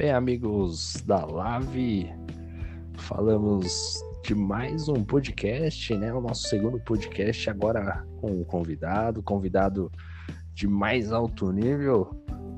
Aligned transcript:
Bem, 0.00 0.12
amigos 0.12 1.02
da 1.04 1.26
Live, 1.26 2.10
falamos 2.96 4.02
de 4.24 4.34
mais 4.34 4.88
um 4.88 5.04
podcast, 5.04 5.94
né? 5.94 6.10
O 6.10 6.22
nosso 6.22 6.48
segundo 6.48 6.80
podcast 6.80 7.50
agora 7.50 8.02
com 8.18 8.28
um 8.28 8.42
convidado, 8.42 9.22
convidado 9.22 9.92
de 10.54 10.66
mais 10.66 11.12
alto 11.12 11.52
nível, 11.52 12.16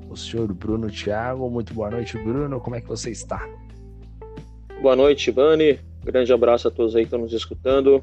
o 0.09 0.17
senhor 0.17 0.55
Bruno 0.55 0.89
Thiago. 0.89 1.51
Muito 1.51 1.75
boa 1.75 1.91
noite, 1.91 2.17
Bruno. 2.17 2.61
Como 2.61 2.77
é 2.77 2.81
que 2.81 2.87
você 2.87 3.11
está? 3.11 3.45
Boa 4.81 4.95
noite, 4.95 5.33
Bani. 5.33 5.81
Grande 6.05 6.33
abraço 6.33 6.69
a 6.69 6.71
todos 6.71 6.95
aí 6.95 7.03
que 7.03 7.09
estão 7.09 7.19
nos 7.19 7.33
escutando. 7.33 8.01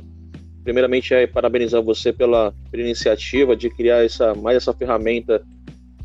Primeiramente, 0.65 1.13
é 1.13 1.25
parabenizar 1.25 1.81
você 1.81 2.11
pela, 2.11 2.53
pela 2.69 2.83
iniciativa 2.83 3.55
de 3.55 3.69
criar 3.69 4.03
essa, 4.03 4.35
mais 4.35 4.57
essa 4.57 4.73
ferramenta 4.73 5.41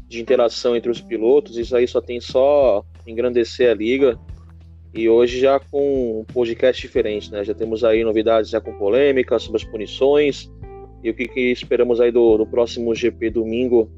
de 0.06 0.20
interação 0.20 0.76
entre 0.76 0.88
os 0.88 1.00
pilotos. 1.00 1.56
Isso 1.56 1.74
aí 1.74 1.88
só 1.88 2.00
tem 2.00 2.20
só 2.20 2.86
engrandecer 3.06 3.70
a 3.70 3.74
liga. 3.74 4.18
E 4.92 5.08
hoje 5.08 5.40
já 5.40 5.58
com 5.58 6.20
um 6.20 6.24
podcast 6.24 6.80
diferente, 6.80 7.30
né? 7.30 7.44
Já 7.44 7.52
temos 7.52 7.82
aí 7.82 8.04
novidades 8.04 8.50
já 8.50 8.60
com 8.60 8.72
polêmica 8.74 9.38
sobre 9.38 9.60
as 9.60 9.64
punições 9.64 10.50
e 11.02 11.10
o 11.10 11.14
que, 11.14 11.26
que 11.26 11.52
esperamos 11.52 12.00
aí 12.00 12.12
do, 12.12 12.38
do, 12.38 12.46
próximo 12.46 12.94
GP 12.94 13.30
domingo 13.30 13.90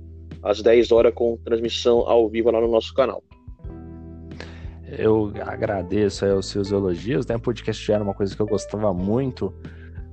às 0.43 0.63
10 0.63 0.91
horas 0.93 1.15
com 1.15 1.37
transmissão 1.45 1.99
ao 2.09 2.29
vivo 2.29 2.51
lá 2.51 2.61
no 2.61 2.69
nosso 2.69 2.95
canal. 2.95 3.23
Eu 4.99 5.33
agradeço 5.43 6.25
aí 6.25 6.33
os 6.33 6.47
seus 6.47 6.73
elogios, 6.73 7.27
né? 7.27 7.37
O 7.37 7.41
podcast 7.41 7.93
era 7.93 8.03
uma 8.03 8.15
coisa 8.15 8.35
que 8.35 8.41
eu 8.41 8.47
gostava 8.47 8.95
muito, 8.95 9.53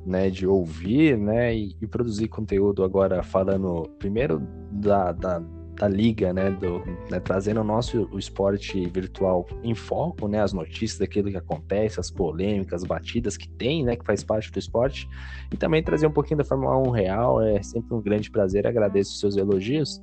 né, 0.06 0.30
de 0.30 0.46
ouvir, 0.46 1.18
né, 1.18 1.56
e, 1.56 1.76
e 1.82 1.88
produzir 1.88 2.28
conteúdo 2.28 2.84
agora 2.84 3.24
falando 3.24 3.90
primeiro 3.98 4.42
da, 4.72 5.14
da 5.14 5.42
da 5.76 5.88
liga, 5.88 6.32
né, 6.32 6.52
do, 6.52 6.84
né, 7.10 7.20
trazendo 7.20 7.62
o 7.62 7.64
nosso 7.64 8.08
o 8.12 8.20
esporte 8.20 8.86
virtual 8.88 9.46
em 9.64 9.74
foco, 9.74 10.28
né, 10.28 10.42
as 10.42 10.54
notícias 10.54 11.00
daquilo 11.00 11.30
que 11.30 11.38
acontece, 11.38 12.00
as 12.00 12.12
polêmicas, 12.12 12.84
as 12.84 12.88
batidas 12.88 13.36
que 13.36 13.50
tem, 13.50 13.84
né, 13.84 13.96
que 13.96 14.06
faz 14.06 14.24
parte 14.24 14.52
do 14.52 14.60
esporte, 14.60 15.08
e 15.52 15.58
também 15.58 15.84
trazer 15.84 16.08
um 16.08 16.12
pouquinho 16.12 16.38
da 16.38 16.46
Fórmula 16.46 16.78
1 16.78 16.92
real, 16.92 17.42
é 17.42 17.62
sempre 17.64 17.94
um 17.96 18.02
grande 18.02 18.30
prazer, 18.30 18.68
agradeço 18.68 19.12
os 19.12 19.20
seus 19.20 19.36
elogios, 19.36 20.02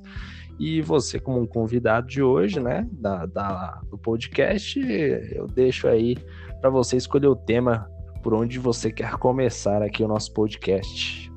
e 0.59 0.81
você 0.81 1.19
como 1.19 1.39
um 1.39 1.47
convidado 1.47 2.07
de 2.07 2.21
hoje, 2.21 2.59
né, 2.59 2.87
da, 2.91 3.25
da 3.25 3.81
do 3.89 3.97
podcast, 3.97 4.79
eu 4.79 5.47
deixo 5.47 5.87
aí 5.87 6.17
para 6.59 6.69
você 6.69 6.97
escolher 6.97 7.27
o 7.27 7.35
tema 7.35 7.89
por 8.21 8.33
onde 8.33 8.59
você 8.59 8.91
quer 8.91 9.13
começar 9.13 9.81
aqui 9.81 10.03
o 10.03 10.07
nosso 10.07 10.31
podcast. 10.33 11.30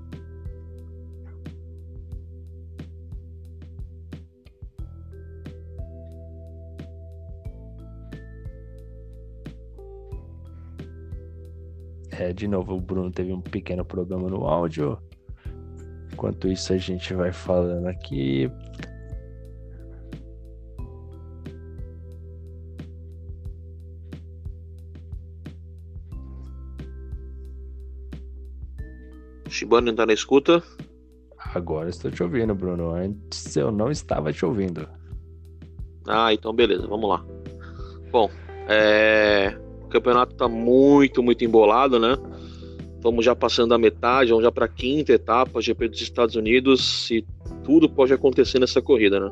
É, 12.24 12.32
de 12.32 12.48
novo, 12.48 12.74
o 12.74 12.80
Bruno 12.80 13.10
teve 13.10 13.34
um 13.34 13.40
pequeno 13.42 13.84
problema 13.84 14.30
no 14.30 14.46
áudio. 14.46 14.98
Enquanto 16.10 16.48
isso, 16.48 16.72
a 16.72 16.78
gente 16.78 17.12
vai 17.12 17.32
falando 17.32 17.86
aqui. 17.86 18.50
Shibano 29.50 29.92
tá 29.92 30.06
na 30.06 30.14
escuta? 30.14 30.62
Agora 31.54 31.90
estou 31.90 32.10
te 32.10 32.22
ouvindo, 32.22 32.54
Bruno. 32.54 32.94
Antes 32.94 33.54
eu 33.54 33.70
não 33.70 33.90
estava 33.90 34.32
te 34.32 34.46
ouvindo. 34.46 34.88
Ah, 36.08 36.32
então 36.32 36.54
beleza, 36.54 36.86
vamos 36.86 37.10
lá. 37.10 37.22
Bom, 38.10 38.30
é 38.66 39.62
campeonato 39.94 40.32
está 40.32 40.48
muito, 40.48 41.22
muito 41.22 41.44
embolado, 41.44 42.00
né? 42.00 42.16
Vamos 43.00 43.24
já 43.24 43.36
passando 43.36 43.74
a 43.74 43.78
metade, 43.78 44.30
vamos 44.30 44.44
já 44.44 44.50
para 44.50 44.64
a 44.64 44.68
quinta 44.68 45.12
etapa, 45.12 45.60
GP 45.60 45.88
dos 45.88 46.00
Estados 46.00 46.34
Unidos, 46.34 47.10
e 47.10 47.24
tudo 47.62 47.88
pode 47.88 48.12
acontecer 48.12 48.58
nessa 48.58 48.82
corrida, 48.82 49.20
né? 49.20 49.30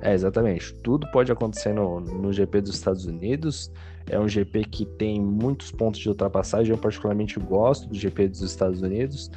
É, 0.00 0.12
exatamente. 0.12 0.74
Tudo 0.82 1.06
pode 1.12 1.30
acontecer 1.30 1.72
no, 1.72 2.00
no 2.00 2.32
GP 2.32 2.62
dos 2.62 2.74
Estados 2.74 3.06
Unidos. 3.06 3.70
É 4.10 4.18
um 4.18 4.26
GP 4.26 4.64
que 4.64 4.84
tem 4.84 5.20
muitos 5.20 5.70
pontos 5.70 6.00
de 6.00 6.08
ultrapassagem. 6.08 6.72
Eu 6.72 6.78
particularmente 6.78 7.38
gosto 7.38 7.88
do 7.88 7.94
GP 7.94 8.26
dos 8.26 8.42
Estados 8.42 8.82
Unidos. 8.82 9.30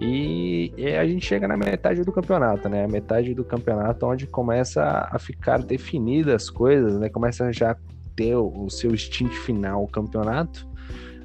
E, 0.00 0.72
e, 0.76 0.96
a 0.96 1.06
gente 1.06 1.24
chega 1.24 1.46
na 1.46 1.56
metade 1.56 2.02
do 2.02 2.10
campeonato, 2.10 2.68
né? 2.68 2.84
A 2.84 2.88
metade 2.88 3.32
do 3.32 3.44
campeonato 3.44 4.06
onde 4.06 4.26
começa 4.26 5.08
a 5.08 5.18
ficar 5.20 5.62
definidas 5.62 6.34
as 6.34 6.50
coisas, 6.50 6.98
né? 6.98 7.08
Começa 7.08 7.52
já 7.52 7.76
ter 8.18 8.34
o 8.34 8.68
seu 8.68 8.96
stint 8.96 9.32
final, 9.32 9.84
o 9.84 9.86
campeonato, 9.86 10.68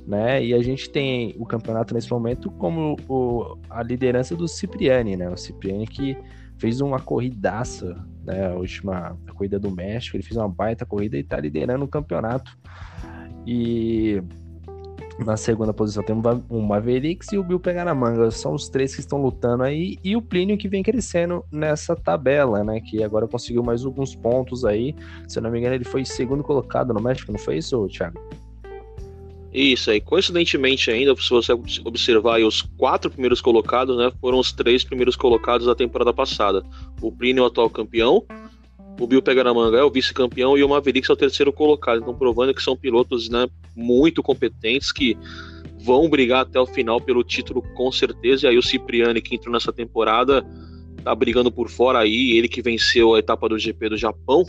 né? 0.06 0.46
E 0.46 0.54
a 0.54 0.62
gente 0.62 0.92
tem 0.92 1.36
o 1.40 1.46
campeonato 1.46 1.92
nesse 1.92 2.12
momento 2.12 2.52
como 2.52 2.96
o, 3.10 3.58
a 3.68 3.82
liderança 3.82 4.36
do 4.36 4.48
Cipriani, 4.48 5.18
né? 5.18 5.28
O 5.28 5.36
Cipriani 5.36 5.88
que 5.88 6.16
fez 6.60 6.82
uma 6.82 7.00
corridaça, 7.00 8.06
né? 8.24 8.52
A 8.52 8.54
última 8.54 9.18
a 9.26 9.34
corrida 9.34 9.58
do 9.58 9.72
México, 9.72 10.16
ele 10.16 10.24
fez 10.24 10.38
uma 10.38 10.48
baita 10.48 10.86
corrida 10.86 11.18
e 11.18 11.24
tá 11.24 11.40
liderando 11.40 11.84
o 11.84 11.88
campeonato. 11.88 12.56
E 13.48 14.22
na 15.20 15.38
segunda 15.38 15.74
posição 15.74 16.04
temos 16.04 16.26
o 16.50 16.60
Mavericks 16.60 17.32
e 17.32 17.38
o 17.38 17.44
Bill 17.44 17.60
pegar 17.60 17.86
na 17.86 17.94
manga. 17.94 18.32
São 18.32 18.54
os 18.54 18.68
três 18.68 18.96
que 18.96 19.00
estão 19.00 19.22
lutando 19.22 19.64
aí. 19.64 19.98
E 20.04 20.16
o 20.16 20.22
Plínio 20.22 20.58
que 20.58 20.68
vem 20.68 20.82
crescendo 20.82 21.44
nessa 21.52 21.96
tabela, 21.96 22.64
né? 22.64 22.80
Que 22.82 23.04
agora 23.04 23.28
conseguiu 23.28 23.64
mais 23.64 23.86
alguns 23.86 24.16
pontos 24.16 24.66
aí. 24.66 24.96
Se 25.28 25.38
eu 25.40 25.44
não 25.44 25.52
me 25.52 25.60
engano, 25.60 25.76
ele 25.76 25.84
foi 25.84 26.04
segundo 26.04 26.44
colocado 26.44 26.94
no 26.94 27.02
México, 27.02 27.32
não 27.32 27.40
foi 27.40 27.58
isso, 27.58 27.88
Thiago? 27.88 28.20
Isso 29.54 29.92
aí. 29.92 30.02
Coincidentemente 30.02 30.90
ainda, 30.90 31.16
se 31.16 31.30
você 31.30 31.54
observar 31.86 32.38
aí, 32.38 32.44
os 32.44 32.64
quatro 32.64 33.12
primeiros 33.12 33.40
colocados, 33.40 33.96
né? 33.96 34.12
Foram 34.20 34.40
os 34.40 34.52
três 34.52 34.84
primeiros 34.84 35.16
colocados 35.16 35.68
da 35.68 35.76
temporada 35.76 36.12
passada. 36.12 36.64
O 37.00 37.12
Plínio, 37.12 37.44
o 37.44 37.46
atual 37.46 37.70
campeão, 37.70 38.26
o 39.00 39.08
Bill 39.08 39.22
pega 39.22 39.44
na 39.44 39.54
manga 39.54 39.78
é 39.78 39.84
o 39.84 39.92
vice-campeão 39.92 40.58
e 40.58 40.64
o 40.64 40.70
Mavericks 40.70 41.10
é 41.10 41.14
o 41.14 41.16
terceiro 41.16 41.54
colocado. 41.54 42.02
Então, 42.02 42.16
provando 42.16 42.54
que 42.54 42.64
são 42.64 42.76
pilotos 42.76 43.30
né, 43.30 43.48
muito 43.76 44.22
competentes 44.22 44.92
que 44.92 45.18
vão 45.80 46.10
brigar 46.10 46.42
até 46.42 46.60
o 46.60 46.66
final 46.66 47.00
pelo 47.00 47.24
título 47.24 47.62
com 47.76 47.92
certeza. 47.92 48.48
E 48.48 48.50
aí 48.52 48.58
o 48.58 48.64
Cipriani, 48.64 49.22
que 49.22 49.36
entrou 49.36 49.54
nessa 49.54 49.74
temporada, 49.74 50.46
tá 51.04 51.14
brigando 51.14 51.52
por 51.52 51.70
fora 51.70 52.00
aí. 52.00 52.38
Ele 52.38 52.48
que 52.48 52.62
venceu 52.62 53.16
a 53.16 53.20
etapa 53.20 53.50
do 53.50 53.60
GP 53.60 53.90
do 53.90 53.98
Japão, 53.98 54.44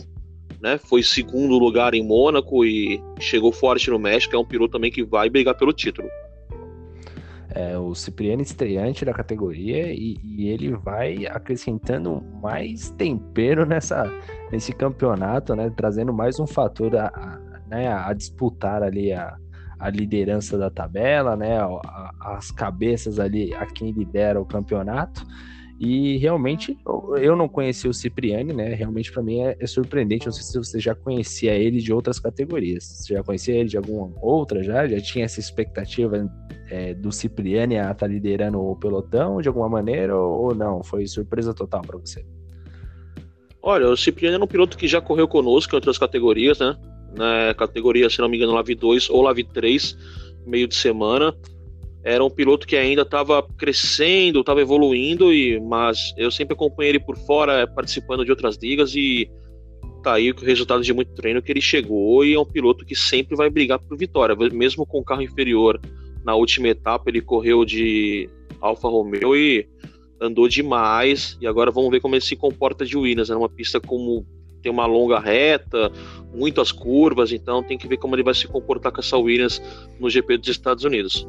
né? 0.61 0.77
Foi 0.77 1.03
segundo 1.03 1.57
lugar 1.57 1.93
em 1.93 2.03
Mônaco 2.03 2.65
e 2.65 3.01
chegou 3.19 3.51
forte 3.51 3.89
no 3.89 3.99
México. 3.99 4.35
É 4.35 4.39
um 4.39 4.45
piloto 4.45 4.73
também 4.73 4.91
que 4.91 5.03
vai 5.03 5.29
brigar 5.29 5.55
pelo 5.57 5.73
título 5.73 6.07
é, 7.55 7.77
o 7.77 7.95
Cipriano 7.95 8.41
estreante 8.41 9.05
da 9.05 9.13
categoria 9.13 9.87
e, 9.93 10.19
e, 10.21 10.49
ele 10.49 10.75
vai 10.75 11.25
acrescentando 11.25 12.21
mais 12.41 12.89
tempero 12.91 13.65
nessa, 13.65 14.11
nesse 14.51 14.73
campeonato, 14.73 15.55
né? 15.55 15.71
Trazendo 15.73 16.13
mais 16.13 16.37
um 16.37 16.45
fator 16.45 16.93
a, 16.97 17.07
a, 17.07 17.39
né, 17.67 17.87
a 17.87 18.13
disputar 18.13 18.83
ali 18.83 19.11
a, 19.11 19.35
a 19.79 19.89
liderança 19.89 20.57
da 20.57 20.69
tabela, 20.69 21.35
né? 21.35 21.59
A, 21.59 22.11
as 22.37 22.51
cabeças 22.51 23.19
ali 23.19 23.53
a 23.53 23.65
quem 23.65 23.91
lidera 23.91 24.39
o 24.39 24.45
campeonato. 24.45 25.25
E 25.77 26.15
realmente 26.17 26.77
eu 27.17 27.35
não 27.35 27.49
conhecia 27.49 27.89
o 27.89 27.93
Cipriani, 27.93 28.53
né? 28.53 28.73
Realmente 28.73 29.11
para 29.11 29.21
mim 29.21 29.41
é, 29.41 29.57
é, 29.59 29.67
surpreendente. 29.67 30.25
Não 30.25 30.31
sei 30.31 30.43
se 30.43 30.57
você 30.57 30.79
já 30.79 30.95
conhecia 30.95 31.53
ele 31.53 31.79
de 31.79 31.91
outras 31.91 32.17
categorias. 32.17 32.85
Você 32.85 33.13
já 33.13 33.23
conhecia 33.23 33.55
ele 33.55 33.67
de 33.67 33.77
alguma 33.77 34.09
outra 34.21 34.63
já? 34.63 34.87
Já 34.87 35.01
tinha 35.01 35.25
essa 35.25 35.39
expectativa 35.39 36.31
é, 36.69 36.93
do 36.93 37.11
Cipriani 37.11 37.77
a 37.77 37.91
estar 37.91 37.95
tá 37.95 38.07
liderando 38.07 38.61
o 38.61 38.75
pelotão 38.77 39.41
de 39.41 39.49
alguma 39.49 39.67
maneira 39.67 40.15
ou, 40.15 40.45
ou 40.45 40.55
não? 40.55 40.81
Foi 40.81 41.05
surpresa 41.07 41.53
total 41.53 41.81
para 41.81 41.97
você? 41.97 42.25
Olha, 43.61 43.89
o 43.89 43.97
Cipriani 43.97 44.37
é 44.37 44.43
um 44.43 44.47
piloto 44.47 44.77
que 44.77 44.87
já 44.87 45.01
correu 45.01 45.27
conosco 45.27 45.73
em 45.73 45.77
outras 45.77 45.97
categorias, 45.97 46.59
né? 46.59 46.77
Na 47.15 47.53
categoria, 47.53 48.09
se 48.09 48.19
não 48.19 48.27
me 48.27 48.37
engano, 48.37 48.53
Lave 48.53 48.75
2 48.75 49.09
ou 49.09 49.21
Lave 49.21 49.43
3, 49.43 49.97
meio 50.45 50.67
de 50.67 50.75
semana. 50.75 51.35
Era 52.03 52.23
um 52.23 52.29
piloto 52.29 52.67
que 52.67 52.75
ainda 52.75 53.01
estava 53.01 53.41
crescendo, 53.57 54.41
estava 54.41 54.61
evoluindo, 54.61 55.33
e, 55.33 55.59
mas 55.59 56.13
eu 56.17 56.29
sempre 56.29 56.53
acompanhei 56.53 56.91
ele 56.91 56.99
por 56.99 57.17
fora, 57.17 57.65
participando 57.65 58.23
de 58.23 58.29
outras 58.29 58.57
ligas, 58.57 58.93
e 58.95 59.27
tá 60.03 60.13
aí 60.13 60.29
o 60.29 60.35
resultado 60.35 60.83
de 60.83 60.93
muito 60.93 61.15
treino 61.15 61.41
que 61.41 61.51
ele 61.51 61.61
chegou, 61.61 62.23
e 62.23 62.35
é 62.35 62.39
um 62.39 62.45
piloto 62.45 62.85
que 62.85 62.95
sempre 62.95 63.35
vai 63.35 63.49
brigar 63.49 63.79
por 63.79 63.97
vitória, 63.97 64.35
mesmo 64.51 64.85
com 64.85 64.99
o 64.99 65.03
carro 65.03 65.23
inferior. 65.23 65.81
Na 66.23 66.35
última 66.35 66.67
etapa 66.67 67.09
ele 67.09 67.21
correu 67.21 67.65
de 67.65 68.29
Alfa 68.61 68.87
Romeo 68.87 69.35
e 69.35 69.67
andou 70.21 70.47
demais, 70.47 71.37
e 71.41 71.47
agora 71.47 71.71
vamos 71.71 71.89
ver 71.89 72.01
como 72.01 72.13
ele 72.13 72.21
se 72.21 72.35
comporta 72.35 72.85
de 72.85 72.95
Williams, 72.95 73.31
é 73.31 73.35
uma 73.35 73.49
pista 73.49 73.79
como 73.79 74.23
tem 74.65 74.71
uma 74.71 74.87
longa 74.87 75.19
reta, 75.19 75.91
muitas 76.33 76.71
curvas, 76.71 77.31
então 77.31 77.61
tem 77.61 77.77
que 77.77 77.87
ver 77.87 77.97
como 77.97 78.15
ele 78.15 78.23
vai 78.23 78.33
se 78.33 78.47
comportar 78.47 78.91
com 78.91 78.99
essa 78.99 79.15
Williams 79.15 79.61
no 79.99 80.09
GP 80.09 80.39
dos 80.39 80.49
Estados 80.49 80.83
Unidos. 80.83 81.27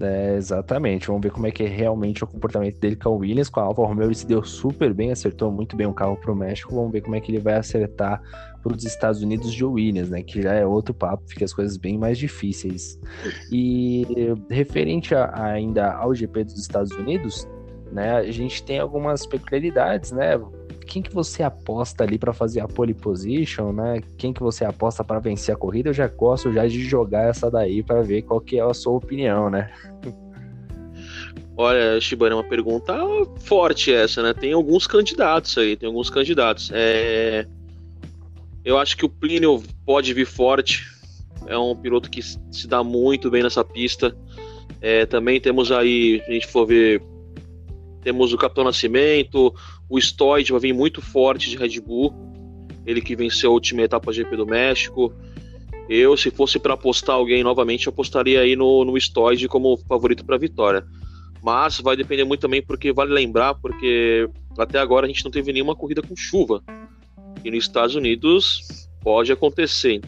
É, 0.00 0.36
exatamente. 0.36 1.06
Vamos 1.06 1.22
ver 1.22 1.30
como 1.30 1.46
é 1.46 1.50
que 1.50 1.62
é 1.62 1.66
realmente 1.66 2.22
o 2.22 2.26
comportamento 2.26 2.78
dele 2.78 2.96
com 2.96 3.08
a 3.08 3.12
Williams. 3.12 3.48
Com 3.48 3.60
a 3.60 3.64
Alfa 3.64 3.82
Romeo 3.82 4.08
ele 4.08 4.14
se 4.14 4.26
deu 4.26 4.42
super 4.44 4.92
bem, 4.92 5.12
acertou 5.12 5.50
muito 5.50 5.76
bem 5.76 5.86
o 5.86 5.92
carro 5.92 6.16
para 6.16 6.32
o 6.32 6.36
México. 6.36 6.74
Vamos 6.74 6.90
ver 6.90 7.02
como 7.02 7.14
é 7.14 7.20
que 7.20 7.30
ele 7.30 7.40
vai 7.40 7.54
acertar 7.54 8.20
para 8.62 8.76
os 8.76 8.84
Estados 8.84 9.22
Unidos 9.22 9.52
de 9.52 9.64
Williams, 9.64 10.10
né? 10.10 10.22
Que 10.22 10.42
já 10.42 10.54
é 10.54 10.66
outro 10.66 10.92
papo, 10.94 11.22
fica 11.26 11.44
as 11.44 11.52
coisas 11.52 11.76
bem 11.76 11.98
mais 11.98 12.18
difíceis. 12.18 12.98
E 13.50 14.06
referente 14.50 15.14
a, 15.14 15.32
ainda 15.40 15.92
ao 15.92 16.14
GP 16.14 16.44
dos 16.44 16.58
Estados 16.58 16.92
Unidos, 16.92 17.48
né? 17.92 18.16
A 18.16 18.30
gente 18.30 18.62
tem 18.64 18.78
algumas 18.78 19.26
peculiaridades, 19.26 20.12
né? 20.12 20.38
Quem 20.88 21.02
que 21.02 21.12
você 21.12 21.42
aposta 21.42 22.02
ali 22.02 22.18
para 22.18 22.32
fazer 22.32 22.60
a 22.60 22.66
pole 22.66 22.94
position, 22.94 23.72
né? 23.72 24.00
Quem 24.16 24.32
que 24.32 24.40
você 24.40 24.64
aposta 24.64 25.04
para 25.04 25.20
vencer 25.20 25.54
a 25.54 25.58
corrida? 25.58 25.90
Eu 25.90 25.94
já 25.94 26.08
gosto 26.08 26.50
já 26.50 26.66
de 26.66 26.80
jogar 26.80 27.28
essa 27.28 27.50
daí 27.50 27.82
para 27.82 28.00
ver 28.00 28.22
qual 28.22 28.40
que 28.40 28.58
é 28.58 28.62
a 28.62 28.72
sua 28.72 28.94
opinião, 28.94 29.50
né? 29.50 29.70
Olha, 31.58 32.00
Shibana, 32.00 32.32
é 32.32 32.36
uma 32.36 32.48
pergunta 32.48 32.96
forte 33.40 33.92
essa, 33.92 34.22
né? 34.22 34.32
Tem 34.32 34.54
alguns 34.54 34.86
candidatos 34.86 35.58
aí, 35.58 35.76
tem 35.76 35.86
alguns 35.86 36.08
candidatos. 36.08 36.70
É... 36.72 37.46
Eu 38.64 38.78
acho 38.78 38.96
que 38.96 39.04
o 39.04 39.10
Plínio 39.10 39.62
pode 39.84 40.14
vir 40.14 40.26
forte. 40.26 40.86
É 41.46 41.58
um 41.58 41.76
piloto 41.76 42.08
que 42.08 42.22
se 42.22 42.66
dá 42.66 42.82
muito 42.82 43.30
bem 43.30 43.42
nessa 43.42 43.62
pista. 43.62 44.16
É, 44.80 45.04
também 45.04 45.38
temos 45.38 45.70
aí, 45.70 46.22
a 46.26 46.32
gente 46.32 46.46
for 46.46 46.64
ver 46.66 47.02
temos 48.02 48.32
o 48.32 48.38
Capitão 48.38 48.64
Nascimento, 48.64 49.54
o 49.88 50.00
Stoid 50.00 50.50
vai 50.52 50.60
vir 50.60 50.72
muito 50.72 51.00
forte 51.00 51.50
de 51.50 51.56
Red 51.56 51.80
Bull, 51.80 52.14
ele 52.86 53.00
que 53.00 53.16
venceu 53.16 53.50
a 53.50 53.54
última 53.54 53.82
etapa 53.82 54.12
GP 54.12 54.36
do 54.36 54.46
México. 54.46 55.12
Eu, 55.88 56.16
se 56.16 56.30
fosse 56.30 56.58
para 56.58 56.74
apostar 56.74 57.16
alguém 57.16 57.42
novamente, 57.42 57.88
apostaria 57.88 58.40
aí 58.40 58.54
no, 58.54 58.84
no 58.84 58.98
Stoid 58.98 59.48
como 59.48 59.76
favorito 59.88 60.24
para 60.24 60.36
a 60.36 60.38
vitória. 60.38 60.86
Mas 61.42 61.80
vai 61.80 61.96
depender 61.96 62.24
muito 62.24 62.40
também, 62.40 62.62
porque 62.62 62.92
vale 62.92 63.12
lembrar, 63.12 63.54
porque 63.54 64.28
até 64.58 64.78
agora 64.78 65.06
a 65.06 65.08
gente 65.08 65.24
não 65.24 65.30
teve 65.30 65.52
nenhuma 65.52 65.74
corrida 65.74 66.02
com 66.02 66.16
chuva. 66.16 66.62
E 67.44 67.50
nos 67.50 67.64
Estados 67.64 67.94
Unidos 67.94 68.88
pode 69.00 69.32
acontecer. 69.32 70.00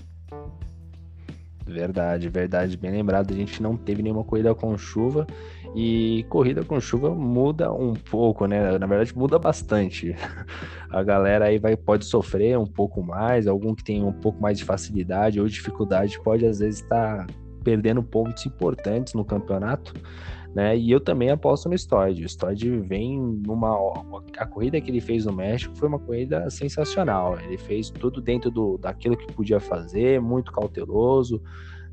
Verdade, 1.67 2.29
verdade, 2.29 2.77
bem 2.77 2.91
lembrado. 2.91 3.33
A 3.33 3.37
gente 3.37 3.63
não 3.63 3.77
teve 3.77 4.03
nenhuma 4.03 4.25
corrida 4.25 4.55
com 4.55 4.77
chuva 4.77 5.27
e 5.75 6.25
corrida 6.29 6.65
com 6.65 6.81
chuva 6.81 7.11
muda 7.15 7.73
um 7.73 7.95
pouco, 7.95 8.47
né? 8.47 8.79
Na 8.79 8.87
verdade, 8.87 9.17
muda 9.17 9.39
bastante. 9.39 10.15
A 10.91 11.03
galera 11.03 11.47
aí 11.47 11.59
vai, 11.59 11.77
pode 11.77 12.05
sofrer 12.05 12.59
um 12.59 12.67
pouco 12.67 13.03
mais, 13.03 13.47
algum 13.47 13.75
que 13.75 13.85
tem 13.85 14.03
um 14.03 14.13
pouco 14.13 14.41
mais 14.43 14.59
de 14.59 14.65
facilidade 14.65 15.41
ou 15.41 15.47
dificuldade 15.47 16.21
pode 16.21 16.45
às 16.45 16.59
vezes 16.59 16.81
estar 16.81 17.27
tá 17.27 17.33
perdendo 17.63 18.03
pontos 18.03 18.45
importantes 18.47 19.15
no 19.15 19.25
campeonato. 19.25 19.95
Né? 20.53 20.77
E 20.77 20.91
eu 20.91 20.99
também 20.99 21.31
aposto 21.31 21.69
no 21.69 21.79
Stoid. 21.79 22.25
O 22.25 22.29
Stoid 22.29 22.69
vem 22.81 23.21
numa. 23.21 23.77
A 24.37 24.47
corrida 24.47 24.81
que 24.81 24.91
ele 24.91 25.01
fez 25.01 25.25
no 25.25 25.33
México 25.33 25.77
foi 25.77 25.87
uma 25.87 25.99
corrida 25.99 26.51
sensacional. 26.51 27.39
Ele 27.39 27.57
fez 27.57 27.89
tudo 27.89 28.21
dentro 28.21 28.51
do, 28.51 28.77
daquilo 28.77 29.17
que 29.17 29.33
podia 29.33 29.61
fazer, 29.61 30.21
muito 30.21 30.51
cauteloso, 30.51 31.41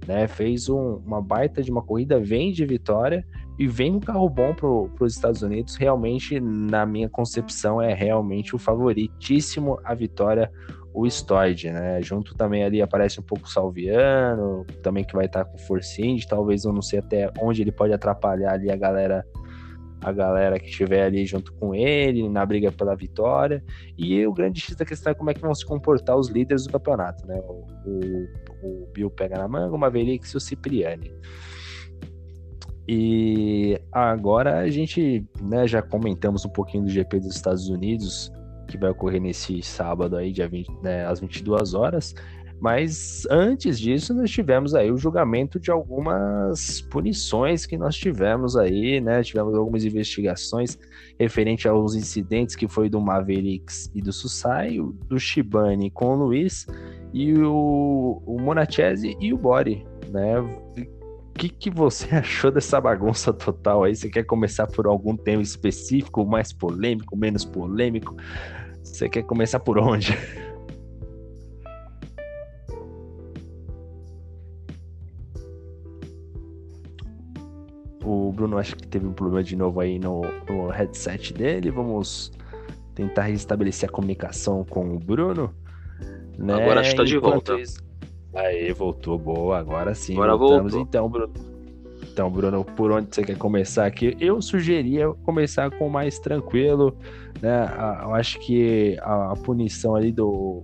né? 0.06 0.28
Fez 0.28 0.70
um, 0.70 0.96
uma 1.06 1.22
baita 1.22 1.62
de 1.62 1.72
uma 1.72 1.82
corrida, 1.82 2.20
vem 2.20 2.52
de 2.52 2.66
vitória 2.66 3.26
e 3.58 3.68
vem 3.68 3.96
um 3.96 4.00
carro 4.00 4.30
bom 4.30 4.54
para 4.54 5.06
os 5.06 5.14
Estados 5.14 5.42
Unidos. 5.42 5.76
Realmente, 5.76 6.40
na 6.40 6.86
minha 6.86 7.10
concepção, 7.10 7.82
é 7.82 7.94
realmente 7.94 8.56
o 8.56 8.60
favoritíssimo 8.60 9.80
a 9.84 9.94
vitória, 9.94 10.52
o 10.94 11.08
Stoid, 11.08 11.72
né? 11.72 12.02
Junto 12.02 12.36
também 12.36 12.64
ali 12.64 12.82
aparece 12.82 13.20
um 13.20 13.24
pouco 13.24 13.46
o 13.46 13.50
Salviano, 13.50 14.66
também 14.82 15.04
que 15.04 15.16
vai 15.16 15.26
estar 15.26 15.46
com 15.46 15.58
Force 15.58 16.02
Indy, 16.02 16.28
talvez 16.28 16.66
eu 16.66 16.74
não 16.74 16.82
sei 16.82 17.00
até 17.00 17.32
onde 17.40 17.62
ele 17.62 17.72
pode 17.72 17.94
atrapalhar 17.94 18.54
ali 18.54 18.72
a 18.72 18.76
galera 18.76 19.26
a 20.08 20.12
galera 20.12 20.60
que 20.60 20.70
estiver 20.70 21.04
ali 21.04 21.26
junto 21.26 21.54
com 21.54 21.76
ele 21.76 22.30
na 22.30 22.46
briga 22.46 22.72
pela 22.72 22.96
vitória. 22.96 23.64
E 23.98 24.26
o 24.26 24.34
grande 24.34 24.62
X 24.62 24.76
da 24.76 24.86
questão 24.86 25.12
é 25.12 25.16
como 25.16 25.30
é 25.30 25.34
que 25.34 25.42
vão 25.42 25.54
se 25.54 25.66
comportar 25.66 26.18
os 26.18 26.30
líderes 26.30 26.66
do 26.66 26.72
campeonato, 26.72 27.28
né? 27.28 27.40
O, 27.42 27.66
o, 27.86 28.28
o 28.64 28.88
Bill 28.94 29.10
pega 29.10 29.38
na 29.38 29.48
manga, 29.48 29.76
o 29.76 29.78
Maverick 29.78 30.26
e 30.34 30.38
o 30.38 30.40
Cipriani. 30.40 31.12
E 32.88 33.78
agora 33.92 34.60
a 34.60 34.70
gente 34.70 35.26
né, 35.42 35.68
já 35.68 35.82
comentamos 35.82 36.46
um 36.46 36.50
pouquinho 36.50 36.86
do 36.86 36.90
GP 36.90 37.20
dos 37.20 37.36
Estados 37.36 37.68
Unidos, 37.68 38.32
que 38.70 38.78
vai 38.78 38.92
ocorrer 38.92 39.22
nesse 39.22 39.62
sábado 39.62 40.16
aí, 40.16 40.32
dia 40.32 40.48
20, 40.48 40.72
né, 40.82 41.06
às 41.06 41.20
22 41.20 41.74
horas. 41.74 42.16
Mas 42.60 43.28
antes 43.30 43.80
disso, 43.80 44.14
nós 44.14 44.32
tivemos 44.32 44.74
aí 44.74 44.92
o 44.92 44.98
julgamento 44.98 45.60
de 45.60 45.70
algumas 45.70 46.82
punições 46.82 47.66
que 47.66 47.78
nós 47.78 47.96
tivemos 47.96 48.58
aí, 48.58 49.00
né? 49.00 49.22
Tivemos 49.22 49.54
algumas 49.54 49.86
investigações 49.86 50.78
referente 51.20 51.68
aos 51.68 51.94
incidentes 51.94 52.56
que 52.56 52.68
foi 52.68 52.90
do 52.90 53.00
Mavericks 53.00 53.92
e 53.94 54.02
do 54.02 54.12
Susai, 54.12 54.80
do 55.08 55.20
Shibane 55.20 55.92
com 55.92 56.08
o 56.08 56.16
Luiz 56.16 56.66
e 57.14 57.34
o, 57.34 58.22
o 58.26 58.42
Monachese 58.42 59.16
e 59.20 59.32
o 59.32 59.38
Bori, 59.38 59.86
né? 60.10 60.40
O 60.40 61.34
que, 61.38 61.50
que 61.50 61.70
você 61.70 62.08
achou 62.16 62.50
dessa 62.50 62.82
bagunça 62.82 63.32
total 63.32 63.84
aí? 63.84 63.96
Você 63.96 64.10
quer 64.10 64.24
começar 64.24 64.66
por 64.66 64.88
algum 64.88 65.16
tema 65.16 65.44
específico, 65.44 66.26
mais 66.26 66.52
polêmico, 66.52 67.16
menos 67.16 67.46
polêmico? 67.46 68.16
Você 68.84 69.08
quer 69.08 69.22
começar 69.22 69.60
por 69.60 69.78
onde? 69.78 70.18
O 78.08 78.32
Bruno 78.32 78.58
acho 78.58 78.74
que 78.78 78.88
teve 78.88 79.06
um 79.06 79.12
problema 79.12 79.44
de 79.44 79.56
novo 79.58 79.82
aí 79.82 80.00
no, 80.00 80.22
no 80.50 80.70
headset 80.70 81.34
dele. 81.34 81.70
Vamos 81.70 82.32
tentar 82.96 83.24
restabelecer 83.24 83.90
a 83.90 83.92
comunicação 83.92 84.64
com 84.64 84.96
o 84.96 84.98
Bruno. 84.98 85.54
Né? 86.38 86.54
Agora 86.54 86.80
acho 86.80 86.92
que 86.92 86.96
tá 86.96 87.04
de 87.04 87.18
volta. 87.18 87.60
Isso... 87.60 87.84
Aí, 88.34 88.72
voltou, 88.72 89.20
boa. 89.20 89.58
Agora 89.58 89.94
sim. 89.94 90.14
Agora 90.14 90.38
voltamos. 90.38 90.72
Voltou. 90.72 90.88
Então, 90.88 91.10
Bruno. 91.10 91.34
Então, 92.02 92.32
Bruno, 92.32 92.64
por 92.64 92.92
onde 92.94 93.14
você 93.14 93.24
quer 93.24 93.38
começar 93.38 93.86
aqui? 93.86 94.16
Eu 94.22 94.42
sugeria 94.42 95.10
começar 95.26 95.70
com 95.70 95.90
mais 95.90 96.18
tranquilo, 96.18 96.98
né? 97.42 97.68
Eu 98.04 98.16
acho 98.16 98.40
que 98.40 98.98
a, 99.02 99.36
punição 99.44 99.96
ali 99.96 100.14
do, 100.14 100.64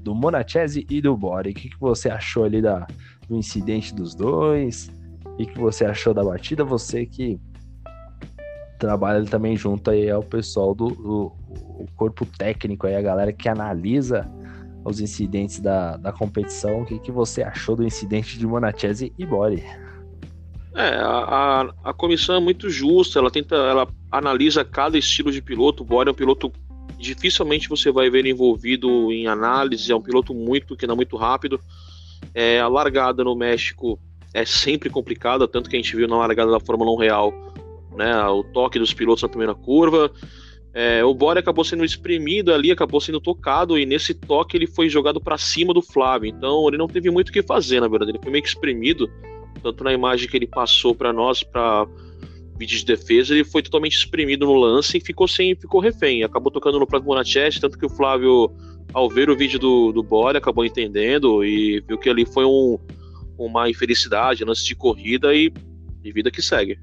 do 0.00 0.14
Monachese 0.14 0.86
e 0.88 1.00
do 1.00 1.16
Bori. 1.16 1.50
O 1.50 1.54
que, 1.54 1.70
que 1.70 1.80
você 1.80 2.08
achou 2.08 2.44
ali 2.44 2.62
da, 2.62 2.86
do 3.28 3.36
incidente 3.36 3.92
dos 3.92 4.14
dois? 4.14 4.90
E 5.38 5.46
que 5.46 5.58
você 5.58 5.84
achou 5.84 6.14
da 6.14 6.24
batida, 6.24 6.64
você 6.64 7.06
que 7.06 7.38
trabalha 8.78 9.24
também 9.24 9.56
junto 9.56 9.90
aí 9.90 10.10
ao 10.10 10.22
pessoal 10.22 10.74
do, 10.74 10.88
do 10.90 11.32
corpo 11.96 12.26
técnico 12.26 12.86
aí, 12.86 12.96
a 12.96 13.02
galera 13.02 13.32
que 13.32 13.48
analisa 13.48 14.28
os 14.84 15.00
incidentes 15.00 15.60
da, 15.60 15.96
da 15.96 16.12
competição, 16.12 16.82
o 16.82 16.84
que, 16.84 16.98
que 16.98 17.10
você 17.10 17.42
achou 17.42 17.74
do 17.74 17.84
incidente 17.84 18.38
de 18.38 18.46
Monachese 18.46 19.12
e 19.18 19.24
Bori? 19.24 19.64
É, 20.74 20.96
a, 20.96 21.62
a, 21.62 21.74
a, 21.84 21.92
comissão 21.94 22.34
é 22.34 22.40
muito 22.40 22.68
justa, 22.68 23.18
ela 23.18 23.30
tenta, 23.30 23.54
ela 23.54 23.88
analisa 24.10 24.64
cada 24.64 24.98
estilo 24.98 25.32
de 25.32 25.40
piloto, 25.40 25.82
o 25.82 25.86
Bori 25.86 26.08
é 26.08 26.12
um 26.12 26.14
piloto 26.14 26.52
dificilmente 26.98 27.68
você 27.68 27.90
vai 27.90 28.08
ver 28.08 28.26
envolvido 28.26 29.12
em 29.12 29.26
análise, 29.26 29.92
é 29.92 29.96
um 29.96 30.00
piloto 30.00 30.34
muito 30.34 30.76
que 30.76 30.86
anda 30.86 30.96
muito 30.96 31.16
rápido. 31.16 31.60
É, 32.32 32.60
a 32.60 32.68
largada 32.68 33.22
no 33.22 33.36
México 33.36 33.98
é 34.34 34.44
sempre 34.44 34.90
complicada, 34.90 35.46
tanto 35.46 35.70
que 35.70 35.76
a 35.76 35.78
gente 35.78 35.94
viu 35.94 36.08
na 36.08 36.18
largada 36.18 36.50
da 36.50 36.58
Fórmula 36.58 36.90
1 36.90 36.96
real, 36.96 37.32
né, 37.96 38.26
o 38.26 38.42
toque 38.42 38.80
dos 38.80 38.92
pilotos 38.92 39.22
na 39.22 39.28
primeira 39.28 39.54
curva. 39.54 40.10
É, 40.74 41.04
o 41.04 41.14
Bore 41.14 41.38
acabou 41.38 41.64
sendo 41.64 41.84
espremido 41.84 42.52
ali, 42.52 42.72
acabou 42.72 43.00
sendo 43.00 43.20
tocado, 43.20 43.78
e 43.78 43.86
nesse 43.86 44.12
toque 44.12 44.56
ele 44.56 44.66
foi 44.66 44.88
jogado 44.88 45.20
para 45.20 45.38
cima 45.38 45.72
do 45.72 45.80
Flávio. 45.80 46.28
Então 46.28 46.66
ele 46.66 46.76
não 46.76 46.88
teve 46.88 47.08
muito 47.10 47.28
o 47.28 47.32
que 47.32 47.44
fazer, 47.44 47.80
na 47.80 47.86
verdade. 47.86 48.10
Ele 48.10 48.18
foi 48.20 48.32
meio 48.32 48.42
que 48.42 48.48
espremido, 48.48 49.08
tanto 49.62 49.84
na 49.84 49.92
imagem 49.92 50.28
que 50.28 50.36
ele 50.36 50.48
passou 50.48 50.92
para 50.92 51.12
nós, 51.12 51.44
para 51.44 51.86
vídeo 52.58 52.78
de 52.78 52.84
defesa, 52.84 53.34
ele 53.34 53.44
foi 53.44 53.62
totalmente 53.62 53.96
espremido 53.96 54.46
no 54.46 54.54
lance 54.54 54.98
e 54.98 55.00
ficou 55.00 55.28
sem, 55.28 55.54
ficou 55.54 55.80
refém. 55.80 56.24
Acabou 56.24 56.50
tocando 56.50 56.80
no 56.80 56.86
próprio 56.86 57.08
Bonachete, 57.08 57.60
tanto 57.60 57.78
que 57.78 57.86
o 57.86 57.88
Flávio, 57.88 58.50
ao 58.92 59.08
ver 59.08 59.30
o 59.30 59.36
vídeo 59.36 59.60
do, 59.60 59.92
do 59.92 60.02
Bore, 60.02 60.38
acabou 60.38 60.64
entendendo 60.64 61.44
e 61.44 61.80
viu 61.86 61.98
que 61.98 62.08
ali 62.08 62.24
foi 62.24 62.44
um, 62.44 62.78
uma 63.38 63.68
infelicidade 63.68 64.44
lance 64.44 64.64
de 64.64 64.74
corrida 64.74 65.34
e, 65.34 65.52
e 66.02 66.12
vida 66.12 66.30
que 66.30 66.42
segue. 66.42 66.78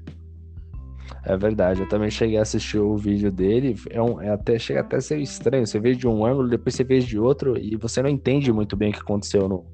É 1.24 1.36
verdade, 1.36 1.80
eu 1.80 1.88
também 1.88 2.10
cheguei 2.10 2.36
a 2.36 2.42
assistir 2.42 2.78
o 2.78 2.96
vídeo 2.96 3.30
dele, 3.30 3.76
é, 3.90 4.02
um, 4.02 4.20
é 4.20 4.30
até, 4.30 4.58
chega 4.58 4.80
até 4.80 4.96
a 4.96 5.00
ser 5.00 5.20
estranho, 5.20 5.66
você 5.66 5.78
vê 5.78 5.94
de 5.94 6.06
um 6.08 6.26
ângulo, 6.26 6.48
depois 6.48 6.74
você 6.74 6.82
vê 6.82 6.98
de 6.98 7.16
outro, 7.18 7.56
e 7.56 7.76
você 7.76 8.02
não 8.02 8.10
entende 8.10 8.52
muito 8.52 8.76
bem 8.76 8.90
o 8.90 8.92
que 8.92 8.98
aconteceu 8.98 9.48
no, 9.48 9.64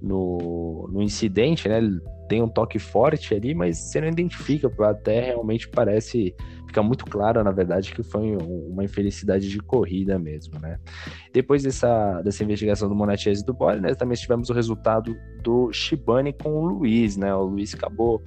no, 0.00 0.88
no 0.92 1.02
incidente, 1.02 1.68
né? 1.68 1.80
Tem 2.28 2.42
um 2.42 2.48
toque 2.48 2.78
forte 2.78 3.34
ali, 3.34 3.54
mas 3.54 3.78
você 3.78 4.00
não 4.00 4.08
identifica, 4.08 4.70
até 4.84 5.20
realmente 5.20 5.68
parece 5.68 6.34
fica 6.68 6.82
muito 6.82 7.06
claro, 7.06 7.42
na 7.42 7.50
verdade, 7.50 7.94
que 7.94 8.02
foi 8.02 8.36
uma 8.36 8.84
infelicidade 8.84 9.48
de 9.48 9.58
corrida 9.58 10.18
mesmo, 10.18 10.60
né? 10.60 10.78
Depois 11.32 11.62
dessa, 11.62 12.20
dessa 12.20 12.44
investigação 12.44 12.88
do 12.88 12.94
Monachese 12.94 13.42
e 13.42 13.46
do 13.46 13.54
Bore, 13.54 13.80
né, 13.80 13.94
também 13.94 14.16
tivemos 14.16 14.50
o 14.50 14.52
resultado 14.52 15.16
do 15.42 15.72
Shibane 15.72 16.32
com 16.32 16.50
o 16.50 16.66
Luiz, 16.66 17.16
né? 17.16 17.34
O 17.34 17.44
Luiz 17.44 17.74
acabou 17.74 18.22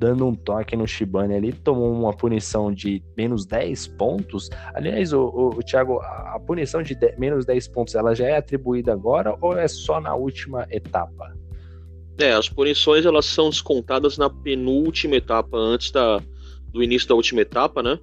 dando 0.00 0.26
um 0.26 0.34
toque 0.34 0.74
no 0.74 0.88
Shibane 0.88 1.34
ali, 1.34 1.52
tomou 1.52 1.92
uma 1.92 2.14
punição 2.14 2.72
de 2.72 3.02
menos 3.14 3.44
10 3.44 3.86
pontos. 3.88 4.48
Aliás, 4.74 5.12
o, 5.12 5.20
o, 5.20 5.48
o 5.50 5.62
Thiago, 5.62 6.00
a, 6.00 6.36
a 6.36 6.40
punição 6.40 6.82
de, 6.82 6.94
de 6.94 7.14
menos 7.18 7.44
10 7.44 7.68
pontos, 7.68 7.94
ela 7.94 8.14
já 8.14 8.26
é 8.26 8.36
atribuída 8.38 8.94
agora 8.94 9.36
ou 9.42 9.56
é 9.58 9.68
só 9.68 10.00
na 10.00 10.14
última 10.14 10.66
etapa? 10.70 11.36
É, 12.18 12.32
as 12.32 12.48
punições 12.48 13.04
elas 13.04 13.26
são 13.26 13.50
descontadas 13.50 14.16
na 14.16 14.30
penúltima 14.30 15.16
etapa, 15.16 15.58
antes 15.58 15.90
da, 15.90 16.18
do 16.72 16.82
início 16.82 17.06
da 17.06 17.14
última 17.14 17.42
etapa, 17.42 17.82
né? 17.82 17.98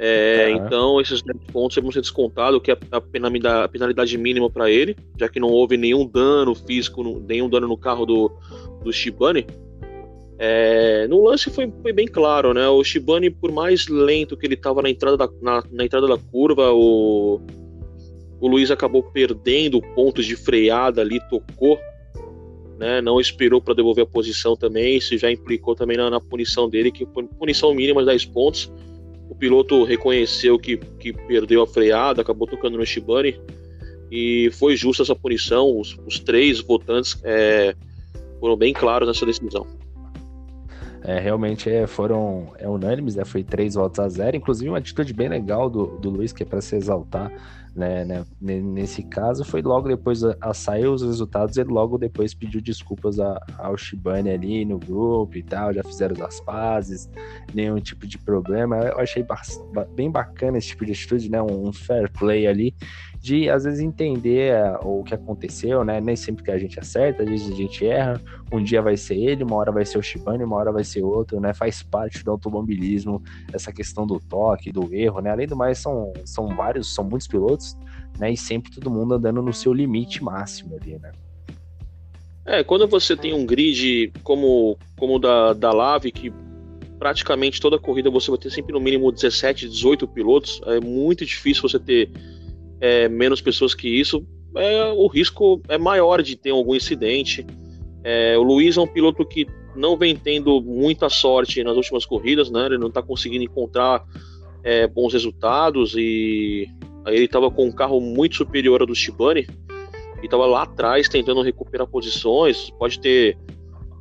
É. 0.00 0.50
Então, 0.50 1.00
esses 1.00 1.22
10 1.22 1.38
pontos 1.52 1.76
vão 1.76 1.92
ser 1.92 2.00
descontados, 2.00 2.60
que 2.60 2.72
é 2.72 2.78
a 2.90 3.00
penalidade, 3.00 3.64
a 3.64 3.68
penalidade 3.68 4.18
mínima 4.18 4.50
para 4.50 4.68
ele, 4.68 4.96
já 5.16 5.28
que 5.28 5.38
não 5.38 5.48
houve 5.48 5.76
nenhum 5.76 6.04
dano 6.04 6.56
físico, 6.56 7.04
nenhum 7.20 7.48
dano 7.48 7.68
no 7.68 7.76
carro 7.76 8.04
do, 8.04 8.32
do 8.82 8.92
Shibane. 8.92 9.46
É, 10.42 11.06
no 11.06 11.22
lance 11.22 11.50
foi, 11.50 11.70
foi, 11.82 11.92
bem 11.92 12.06
claro, 12.06 12.54
né? 12.54 12.66
O 12.66 12.82
Shibane, 12.82 13.28
por 13.28 13.52
mais 13.52 13.86
lento 13.88 14.38
que 14.38 14.46
ele 14.46 14.54
estava 14.54 14.80
na 14.80 14.88
entrada 14.88 15.14
da, 15.14 15.28
na, 15.42 15.62
na, 15.70 15.84
entrada 15.84 16.06
da 16.06 16.16
curva, 16.16 16.72
o, 16.72 17.38
o 18.40 18.48
Luiz 18.48 18.70
acabou 18.70 19.02
perdendo 19.02 19.82
pontos 19.94 20.24
de 20.24 20.34
freada 20.36 21.02
ali, 21.02 21.20
tocou, 21.28 21.78
né? 22.78 23.02
Não 23.02 23.20
esperou 23.20 23.60
para 23.60 23.74
devolver 23.74 24.04
a 24.04 24.06
posição 24.06 24.56
também. 24.56 24.96
Isso 24.96 25.18
já 25.18 25.30
implicou 25.30 25.74
também 25.74 25.98
na, 25.98 26.08
na 26.08 26.20
punição 26.22 26.70
dele, 26.70 26.90
que 26.90 27.04
foi 27.12 27.24
punição 27.38 27.74
mínima 27.74 28.00
de 28.00 28.06
10 28.06 28.24
pontos. 28.24 28.72
O 29.28 29.34
piloto 29.34 29.84
reconheceu 29.84 30.58
que, 30.58 30.78
que 30.78 31.12
perdeu 31.12 31.60
a 31.60 31.66
freada, 31.66 32.22
acabou 32.22 32.48
tocando 32.48 32.78
no 32.78 32.86
Shibane 32.86 33.38
e 34.10 34.50
foi 34.52 34.74
justa 34.74 35.02
essa 35.02 35.14
punição. 35.14 35.78
Os, 35.78 35.98
os 36.06 36.18
três 36.18 36.60
votantes 36.60 37.20
é, 37.24 37.74
foram 38.40 38.56
bem 38.56 38.72
claros 38.72 39.06
nessa 39.06 39.26
decisão 39.26 39.66
é, 41.02 41.18
realmente 41.18 41.70
é, 41.70 41.86
foram 41.86 42.52
é, 42.58 42.68
unânimes, 42.68 43.16
né? 43.16 43.24
Foi 43.24 43.42
três 43.42 43.74
votos 43.74 43.98
a 44.00 44.08
zero. 44.08 44.36
Inclusive, 44.36 44.68
uma 44.68 44.78
atitude 44.78 45.12
bem 45.12 45.28
legal 45.28 45.70
do, 45.70 45.98
do 45.98 46.10
Luiz, 46.10 46.32
que 46.32 46.42
é 46.42 46.46
para 46.46 46.60
se 46.60 46.76
exaltar, 46.76 47.32
né, 47.74 48.04
né, 48.04 48.24
Nesse 48.40 49.02
caso, 49.04 49.44
foi 49.44 49.62
logo 49.62 49.88
depois 49.88 50.24
a, 50.24 50.36
a 50.40 50.52
sair 50.52 50.86
os 50.88 51.02
resultados, 51.02 51.56
ele 51.56 51.70
logo 51.70 51.96
depois 51.96 52.34
pediu 52.34 52.60
desculpas 52.60 53.20
a, 53.20 53.40
ao 53.58 53.76
Shibane 53.76 54.30
ali 54.30 54.64
no 54.64 54.78
grupo 54.78 55.36
e 55.36 55.42
tal, 55.42 55.72
já 55.72 55.82
fizeram 55.84 56.24
as 56.26 56.40
pazes, 56.40 57.08
nenhum 57.54 57.78
tipo 57.78 58.06
de 58.06 58.18
problema. 58.18 58.76
Eu 58.76 58.98
achei 58.98 59.22
ba 59.22 59.40
bem 59.94 60.10
bacana 60.10 60.58
esse 60.58 60.68
tipo 60.68 60.84
de 60.84 60.92
atitude, 60.92 61.30
né? 61.30 61.40
Um, 61.40 61.68
um 61.68 61.72
fair 61.72 62.10
play 62.10 62.46
ali 62.46 62.74
de 63.20 63.50
às 63.50 63.64
vezes 63.64 63.80
entender 63.80 64.52
eh, 64.52 64.78
o 64.82 65.04
que 65.04 65.14
aconteceu, 65.14 65.84
né? 65.84 66.00
Nem 66.00 66.16
sempre 66.16 66.42
que 66.42 66.50
a 66.50 66.56
gente 66.56 66.80
acerta, 66.80 67.22
às 67.22 67.28
vezes 67.28 67.52
a 67.52 67.54
gente 67.54 67.86
erra. 67.86 68.20
Um 68.50 68.62
dia 68.62 68.80
vai 68.80 68.96
ser 68.96 69.16
ele, 69.16 69.44
uma 69.44 69.56
hora 69.56 69.70
vai 69.70 69.84
ser 69.84 69.98
o 69.98 70.02
Shibane, 70.02 70.42
uma 70.42 70.56
hora 70.56 70.72
vai 70.72 70.82
ser 70.82 71.02
outro, 71.02 71.38
né? 71.38 71.52
Faz 71.52 71.82
parte 71.82 72.24
do 72.24 72.30
automobilismo 72.30 73.22
essa 73.52 73.70
questão 73.72 74.06
do 74.06 74.18
toque, 74.18 74.72
do 74.72 74.92
erro, 74.94 75.20
né? 75.20 75.30
Além 75.30 75.46
do 75.46 75.54
mais, 75.54 75.78
são, 75.78 76.12
são 76.24 76.48
vários, 76.48 76.94
são 76.94 77.04
muitos 77.04 77.28
pilotos, 77.28 77.76
né? 78.18 78.32
E 78.32 78.36
sempre 78.38 78.70
todo 78.70 78.90
mundo 78.90 79.14
andando 79.14 79.42
no 79.42 79.52
seu 79.52 79.74
limite 79.74 80.24
máximo 80.24 80.78
ali, 80.80 80.98
né? 80.98 81.12
É, 82.46 82.64
quando 82.64 82.88
você 82.88 83.14
tem 83.14 83.34
um 83.34 83.44
grid 83.44 84.12
como 84.24 84.78
como 84.96 85.18
da, 85.18 85.52
da 85.52 85.72
Lave, 85.72 86.10
que 86.10 86.32
praticamente 86.98 87.60
toda 87.60 87.78
corrida 87.78 88.10
você 88.10 88.30
vai 88.30 88.38
ter 88.38 88.50
sempre 88.50 88.72
no 88.72 88.80
mínimo 88.80 89.12
17, 89.12 89.68
18 89.68 90.08
pilotos, 90.08 90.60
é 90.64 90.80
muito 90.80 91.24
difícil 91.24 91.68
você 91.68 91.78
ter 91.78 92.10
é, 92.80 93.08
menos 93.08 93.40
pessoas 93.40 93.74
que 93.74 93.88
isso, 93.88 94.26
é, 94.56 94.86
o 94.92 95.06
risco 95.06 95.60
é 95.68 95.78
maior 95.78 96.22
de 96.22 96.36
ter 96.36 96.50
algum 96.50 96.74
incidente. 96.74 97.46
É, 98.02 98.36
o 98.36 98.42
Luiz 98.42 98.76
é 98.76 98.80
um 98.80 98.86
piloto 98.86 99.24
que 99.24 99.46
não 99.76 99.96
vem 99.96 100.16
tendo 100.16 100.60
muita 100.60 101.08
sorte 101.08 101.62
nas 101.62 101.76
últimas 101.76 102.04
corridas, 102.04 102.50
né? 102.50 102.66
Ele 102.66 102.78
não 102.78 102.88
está 102.88 103.02
conseguindo 103.02 103.44
encontrar 103.44 104.04
é, 104.64 104.86
bons 104.86 105.12
resultados 105.12 105.94
e 105.96 106.68
aí 107.04 107.14
ele 107.14 107.24
estava 107.24 107.50
com 107.50 107.66
um 107.66 107.72
carro 107.72 108.00
muito 108.00 108.36
superior 108.36 108.80
ao 108.80 108.86
do 108.86 108.94
Shibane 108.94 109.46
e 110.20 110.24
estava 110.24 110.46
lá 110.46 110.62
atrás 110.62 111.08
tentando 111.08 111.42
recuperar 111.42 111.86
posições. 111.86 112.70
Pode 112.70 112.98
ter 112.98 113.38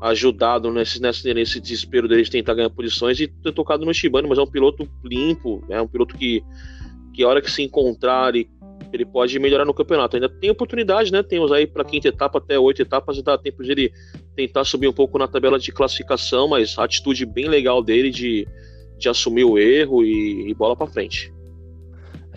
ajudado 0.02 0.72
nesse, 0.72 1.02
nesse, 1.02 1.34
nesse 1.34 1.60
desespero 1.60 2.08
dele 2.08 2.24
de 2.24 2.32
tentar 2.32 2.54
ganhar 2.56 2.70
posições 2.70 3.20
e 3.20 3.28
ter 3.28 3.52
tocado 3.52 3.86
no 3.86 3.94
Shibane, 3.94 4.28
mas 4.28 4.40
é 4.40 4.42
um 4.42 4.50
piloto 4.50 4.90
limpo, 5.04 5.64
é 5.70 5.80
um 5.82 5.88
piloto 5.88 6.16
que, 6.18 6.42
que 7.14 7.22
a 7.22 7.28
hora 7.28 7.42
que 7.42 7.52
se 7.52 7.62
encontrar 7.62 8.36
e 8.36 8.50
ele 8.91 9.05
pode 9.05 9.38
melhorar 9.39 9.65
no 9.65 9.74
campeonato. 9.74 10.15
Ainda 10.15 10.29
tem 10.29 10.50
oportunidade, 10.50 11.12
né? 11.12 11.24
Temos 11.24 11.51
aí 11.51 11.67
para 11.67 11.84
quinta 11.84 12.08
etapa 12.08 12.38
até 12.38 12.58
oito 12.60 12.81
etapas, 12.81 13.22
dá 13.22 13.38
tempo 13.38 13.63
de 13.63 13.72
ele 13.72 13.93
tentar 14.36 14.63
subir 14.63 14.88
um 14.88 14.93
pouco 14.93 15.17
na 15.17 15.27
tabela 15.27 15.60
de 15.60 15.72
classificação, 15.72 16.48
mas 16.48 16.77
a 16.77 16.84
atitude 16.84 17.25
bem 17.25 17.48
legal 17.48 17.84
dele 17.84 18.10
de, 18.10 18.48
de 18.98 19.10
assumir 19.10 19.43
o 19.43 19.58
erro 19.58 20.03
e, 20.03 20.50
e 20.50 20.53
bola 20.53 20.75
para 20.75 20.88
frente. 20.88 21.34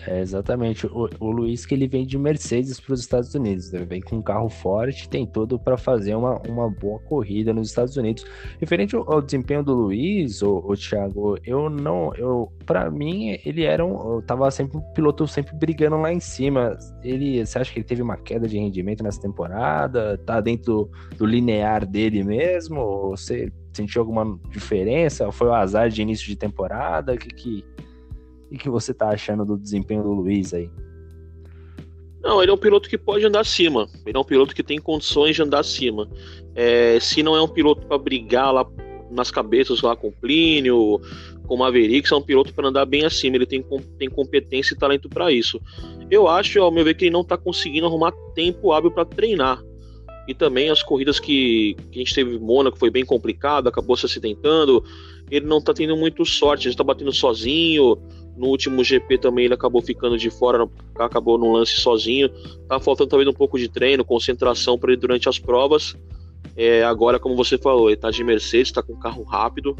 É, 0.07 0.19
exatamente. 0.19 0.85
O, 0.87 1.09
o 1.19 1.31
Luiz 1.31 1.65
que 1.65 1.73
ele 1.73 1.87
vem 1.87 2.05
de 2.05 2.17
Mercedes 2.17 2.79
para 2.79 2.93
os 2.93 2.99
Estados 2.99 3.33
Unidos, 3.33 3.73
ele 3.73 3.85
vem 3.85 4.01
com 4.01 4.17
um 4.17 4.21
carro 4.21 4.49
forte, 4.49 5.07
tem 5.07 5.25
tudo 5.25 5.59
para 5.59 5.77
fazer 5.77 6.15
uma, 6.15 6.41
uma 6.47 6.69
boa 6.69 6.99
corrida 6.99 7.53
nos 7.53 7.69
Estados 7.69 7.95
Unidos. 7.95 8.25
Referente 8.59 8.95
ao, 8.95 9.11
ao 9.11 9.21
desempenho 9.21 9.63
do 9.63 9.73
Luiz, 9.73 10.41
o, 10.41 10.63
o 10.65 10.75
Thiago, 10.75 11.37
eu 11.45 11.69
não, 11.69 12.13
eu 12.15 12.51
para 12.65 12.89
mim 12.89 13.37
ele 13.45 13.63
era 13.63 13.85
um, 13.85 14.15
eu 14.15 14.21
tava 14.21 14.49
sempre 14.51 14.77
um 14.77 14.81
piloto 14.93 15.27
sempre 15.27 15.55
brigando 15.55 15.97
lá 15.97 16.11
em 16.11 16.19
cima. 16.19 16.77
Ele, 17.03 17.45
você 17.45 17.59
acha 17.59 17.71
que 17.71 17.79
ele 17.79 17.85
teve 17.85 18.01
uma 18.01 18.17
queda 18.17 18.47
de 18.47 18.57
rendimento 18.57 19.03
nessa 19.03 19.21
temporada? 19.21 20.17
Tá 20.25 20.41
dentro 20.41 20.63
do, 20.63 20.91
do 21.17 21.25
linear 21.25 21.85
dele 21.85 22.23
mesmo? 22.23 22.79
Ou 22.79 23.09
você 23.11 23.51
sentiu 23.71 24.01
alguma 24.01 24.39
diferença? 24.49 25.31
Foi 25.31 25.47
o 25.47 25.53
azar 25.53 25.89
de 25.89 26.01
início 26.01 26.27
de 26.27 26.35
temporada? 26.35 27.17
Que 27.17 27.29
que 27.29 27.65
e 28.53 28.57
que 28.57 28.69
você 28.69 28.93
tá 28.93 29.09
achando 29.09 29.43
do 29.43 29.57
desempenho 29.57 30.03
do 30.03 30.11
Luiz 30.11 30.53
aí? 30.53 30.69
Não, 32.21 32.41
ele 32.41 32.51
é 32.51 32.53
um 32.53 32.57
piloto 32.57 32.87
que 32.87 32.99
pode 32.99 33.25
andar 33.25 33.39
acima. 33.39 33.89
Ele 34.05 34.15
é 34.15 34.19
um 34.19 34.23
piloto 34.23 34.53
que 34.53 34.61
tem 34.61 34.79
condições 34.79 35.35
de 35.35 35.41
andar 35.41 35.59
acima. 35.59 36.07
É, 36.53 36.99
se 36.99 37.23
não 37.23 37.35
é 37.35 37.41
um 37.41 37.47
piloto 37.47 37.85
para 37.87 37.97
brigar 37.97 38.53
lá 38.53 38.63
nas 39.09 39.31
cabeças 39.31 39.81
lá 39.81 39.95
com 39.95 40.11
Plínio, 40.11 41.01
com 41.47 41.57
Maverick, 41.57 42.13
é 42.13 42.15
um 42.15 42.21
piloto 42.21 42.53
para 42.53 42.67
andar 42.67 42.85
bem 42.85 43.03
acima. 43.03 43.35
Ele 43.35 43.47
tem, 43.47 43.65
tem 43.97 44.07
competência 44.07 44.75
e 44.75 44.77
talento 44.77 45.09
para 45.09 45.31
isso. 45.31 45.59
Eu 46.11 46.27
acho, 46.27 46.61
ao 46.61 46.71
meu 46.71 46.85
ver, 46.85 46.93
que 46.93 47.05
ele 47.05 47.11
não 47.11 47.21
está 47.21 47.35
conseguindo 47.35 47.87
arrumar 47.87 48.13
tempo 48.35 48.71
hábil 48.71 48.91
para 48.91 49.03
treinar. 49.03 49.59
E 50.27 50.33
também 50.35 50.69
as 50.69 50.83
corridas 50.83 51.19
que, 51.19 51.75
que 51.91 51.99
a 51.99 52.03
gente 52.03 52.13
teve 52.13 52.35
em 52.35 52.39
Mônaco 52.39 52.77
foi 52.77 52.91
bem 52.91 53.03
complicado, 53.03 53.67
acabou 53.67 53.97
se 53.97 54.05
acidentando. 54.05 54.83
Ele 55.29 55.47
não 55.47 55.57
está 55.57 55.73
tendo 55.73 55.97
muito 55.97 56.23
sorte, 56.23 56.67
ele 56.67 56.73
está 56.73 56.83
batendo 56.83 57.11
sozinho 57.11 57.99
no 58.35 58.47
último 58.47 58.83
GP 58.83 59.17
também 59.19 59.45
ele 59.45 59.53
acabou 59.53 59.81
ficando 59.81 60.17
de 60.17 60.29
fora, 60.29 60.67
acabou 60.97 61.37
no 61.37 61.51
lance 61.51 61.73
sozinho. 61.73 62.29
Tá 62.67 62.79
faltando 62.79 63.09
talvez 63.09 63.29
um 63.29 63.33
pouco 63.33 63.57
de 63.59 63.69
treino, 63.69 64.03
concentração 64.03 64.77
para 64.77 64.91
ele 64.91 65.01
durante 65.01 65.29
as 65.29 65.37
provas. 65.37 65.95
É, 66.55 66.83
agora, 66.83 67.19
como 67.19 67.35
você 67.35 67.57
falou, 67.57 67.89
ele 67.89 67.97
tá 67.97 68.11
de 68.11 68.23
Mercedes, 68.23 68.69
está 68.69 68.81
com 68.81 68.95
carro 68.95 69.23
rápido, 69.23 69.75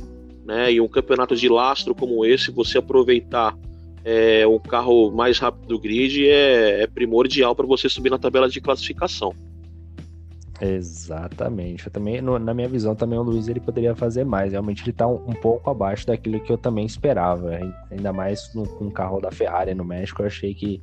né? 0.46 0.72
E 0.72 0.82
um 0.82 0.88
campeonato 0.88 1.36
de 1.36 1.50
lastro 1.50 1.96
como 1.96 2.26
esse, 2.26 2.52
você 2.52 2.78
aproveitar 2.78 3.58
é, 4.04 4.46
o 4.46 4.60
carro 4.60 5.12
mais 5.12 5.40
rápido 5.40 5.68
do 5.68 5.80
grid 5.80 6.28
é, 6.28 6.84
é 6.84 6.88
primordial 6.88 7.56
para 7.56 7.66
você 7.66 7.88
subir 7.88 8.10
na 8.10 8.20
tabela 8.20 8.50
de 8.50 8.60
classificação. 8.60 9.34
Exatamente. 10.66 11.88
Eu 11.88 11.92
também, 11.92 12.22
no, 12.22 12.40
na 12.40 12.54
minha 12.54 12.70
visão, 12.70 12.96
também 12.96 13.20
o 13.20 13.22
Luiz 13.22 13.50
ele 13.50 13.60
poderia 13.60 13.94
fazer 13.94 14.24
mais. 14.24 14.54
Realmente 14.54 14.82
ele 14.82 14.92
está 14.92 15.06
um, 15.06 15.16
um, 15.16 15.34
pouco 15.34 15.70
abaixo 15.70 16.08
daquilo 16.08 16.40
que 16.40 16.50
eu 16.50 16.58
também 16.58 16.86
esperava. 16.86 17.60
Ainda 17.92 18.14
mais 18.14 18.50
no, 18.56 18.66
com 18.66 18.88
o 18.88 18.92
carro 18.92 19.20
da 19.20 19.30
Ferrari 19.30 19.76
no 19.76 19.84
México, 19.84 20.22
eu 20.22 20.28
achei 20.28 20.54
que 20.54 20.82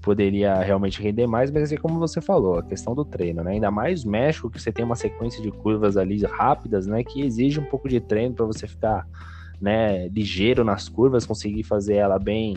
poderia 0.00 0.54
realmente 0.60 1.02
render 1.02 1.26
mais, 1.26 1.50
mas 1.50 1.70
é 1.70 1.76
como 1.76 1.98
você 1.98 2.22
falou, 2.22 2.58
a 2.58 2.62
questão 2.62 2.94
do 2.94 3.04
treino, 3.04 3.44
né? 3.44 3.52
Ainda 3.52 3.70
mais 3.70 4.02
México, 4.02 4.48
que 4.48 4.58
você 4.58 4.72
tem 4.72 4.82
uma 4.82 4.96
sequência 4.96 5.42
de 5.42 5.50
curvas 5.50 5.98
ali 5.98 6.24
rápidas, 6.24 6.86
né? 6.86 7.04
Que 7.04 7.20
exige 7.20 7.60
um 7.60 7.66
pouco 7.66 7.90
de 7.90 8.00
treino 8.00 8.34
para 8.34 8.46
você 8.46 8.66
ficar 8.66 9.06
né, 9.60 10.08
ligeiro 10.08 10.64
nas 10.64 10.88
curvas, 10.88 11.26
conseguir 11.26 11.64
fazer 11.64 11.96
ela 11.96 12.18
bem 12.18 12.56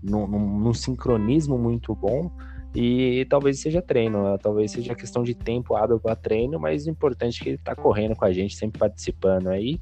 num, 0.00 0.28
num, 0.28 0.60
num 0.60 0.72
sincronismo 0.72 1.58
muito 1.58 1.92
bom. 1.96 2.30
E 2.74 3.26
talvez 3.30 3.60
seja 3.60 3.80
treino, 3.80 4.22
né? 4.22 4.38
talvez 4.42 4.72
seja 4.72 4.94
questão 4.94 5.22
de 5.22 5.34
tempo 5.34 5.74
hábil 5.74 5.98
para 5.98 6.14
treino, 6.14 6.58
mas 6.60 6.86
o 6.86 6.90
importante 6.90 7.40
é 7.40 7.42
que 7.42 7.48
ele 7.50 7.56
está 7.56 7.74
correndo 7.74 8.14
com 8.14 8.24
a 8.24 8.32
gente, 8.32 8.54
sempre 8.54 8.78
participando 8.78 9.48
aí. 9.48 9.80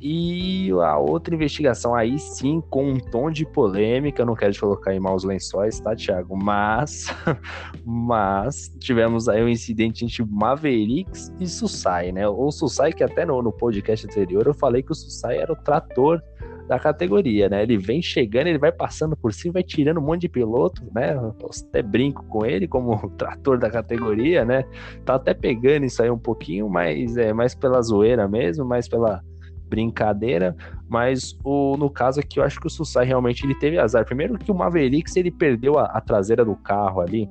E 0.00 0.70
a 0.72 0.98
outra 0.98 1.34
investigação 1.34 1.94
aí 1.94 2.18
sim, 2.18 2.60
com 2.68 2.90
um 2.90 2.98
tom 2.98 3.30
de 3.30 3.46
polêmica, 3.46 4.24
não 4.24 4.34
quero 4.34 4.52
te 4.52 4.60
colocar 4.60 4.92
em 4.92 4.98
maus 4.98 5.22
lençóis, 5.22 5.78
tá, 5.78 5.94
Thiago? 5.94 6.36
Mas, 6.36 7.06
mas 7.86 8.68
tivemos 8.80 9.28
aí 9.28 9.42
um 9.42 9.48
incidente 9.48 10.04
entre 10.04 10.24
Mavericks 10.24 11.32
e 11.38 11.46
Susai, 11.46 12.10
né? 12.10 12.28
O 12.28 12.50
Susai, 12.50 12.92
que 12.92 13.04
até 13.04 13.24
no, 13.24 13.40
no 13.40 13.52
podcast 13.52 14.06
anterior 14.06 14.46
eu 14.46 14.54
falei 14.54 14.82
que 14.82 14.90
o 14.90 14.94
Susai 14.94 15.38
era 15.38 15.52
o 15.52 15.56
trator 15.56 16.20
da 16.68 16.78
categoria, 16.78 17.48
né? 17.48 17.62
Ele 17.62 17.76
vem 17.76 18.00
chegando, 18.00 18.46
ele 18.46 18.58
vai 18.58 18.72
passando 18.72 19.16
por 19.16 19.32
cima, 19.32 19.54
vai 19.54 19.62
tirando 19.62 19.98
um 19.98 20.02
monte 20.02 20.22
de 20.22 20.28
piloto, 20.28 20.82
né? 20.94 21.14
Eu 21.14 21.34
até 21.68 21.82
brinco 21.82 22.24
com 22.26 22.44
ele 22.44 22.66
como 22.66 23.10
trator 23.16 23.58
da 23.58 23.70
categoria, 23.70 24.44
né? 24.44 24.64
Tá 25.04 25.14
até 25.16 25.34
pegando 25.34 25.84
isso 25.84 26.02
aí 26.02 26.10
um 26.10 26.18
pouquinho, 26.18 26.68
mas 26.68 27.16
é 27.16 27.32
mais 27.32 27.54
pela 27.54 27.80
zoeira 27.82 28.28
mesmo, 28.28 28.64
mais 28.64 28.88
pela 28.88 29.22
brincadeira, 29.68 30.54
mas 30.86 31.34
o, 31.42 31.78
no 31.78 31.88
caso 31.88 32.20
aqui 32.20 32.38
eu 32.38 32.44
acho 32.44 32.60
que 32.60 32.66
o 32.66 32.70
Sussai 32.70 33.06
realmente 33.06 33.46
ele 33.46 33.54
teve 33.54 33.78
azar. 33.78 34.04
Primeiro 34.04 34.38
que 34.38 34.50
o 34.50 34.54
Mavericks 34.54 35.16
ele 35.16 35.30
perdeu 35.30 35.78
a, 35.78 35.84
a 35.84 36.00
traseira 36.00 36.44
do 36.44 36.54
carro 36.56 37.00
ali, 37.00 37.26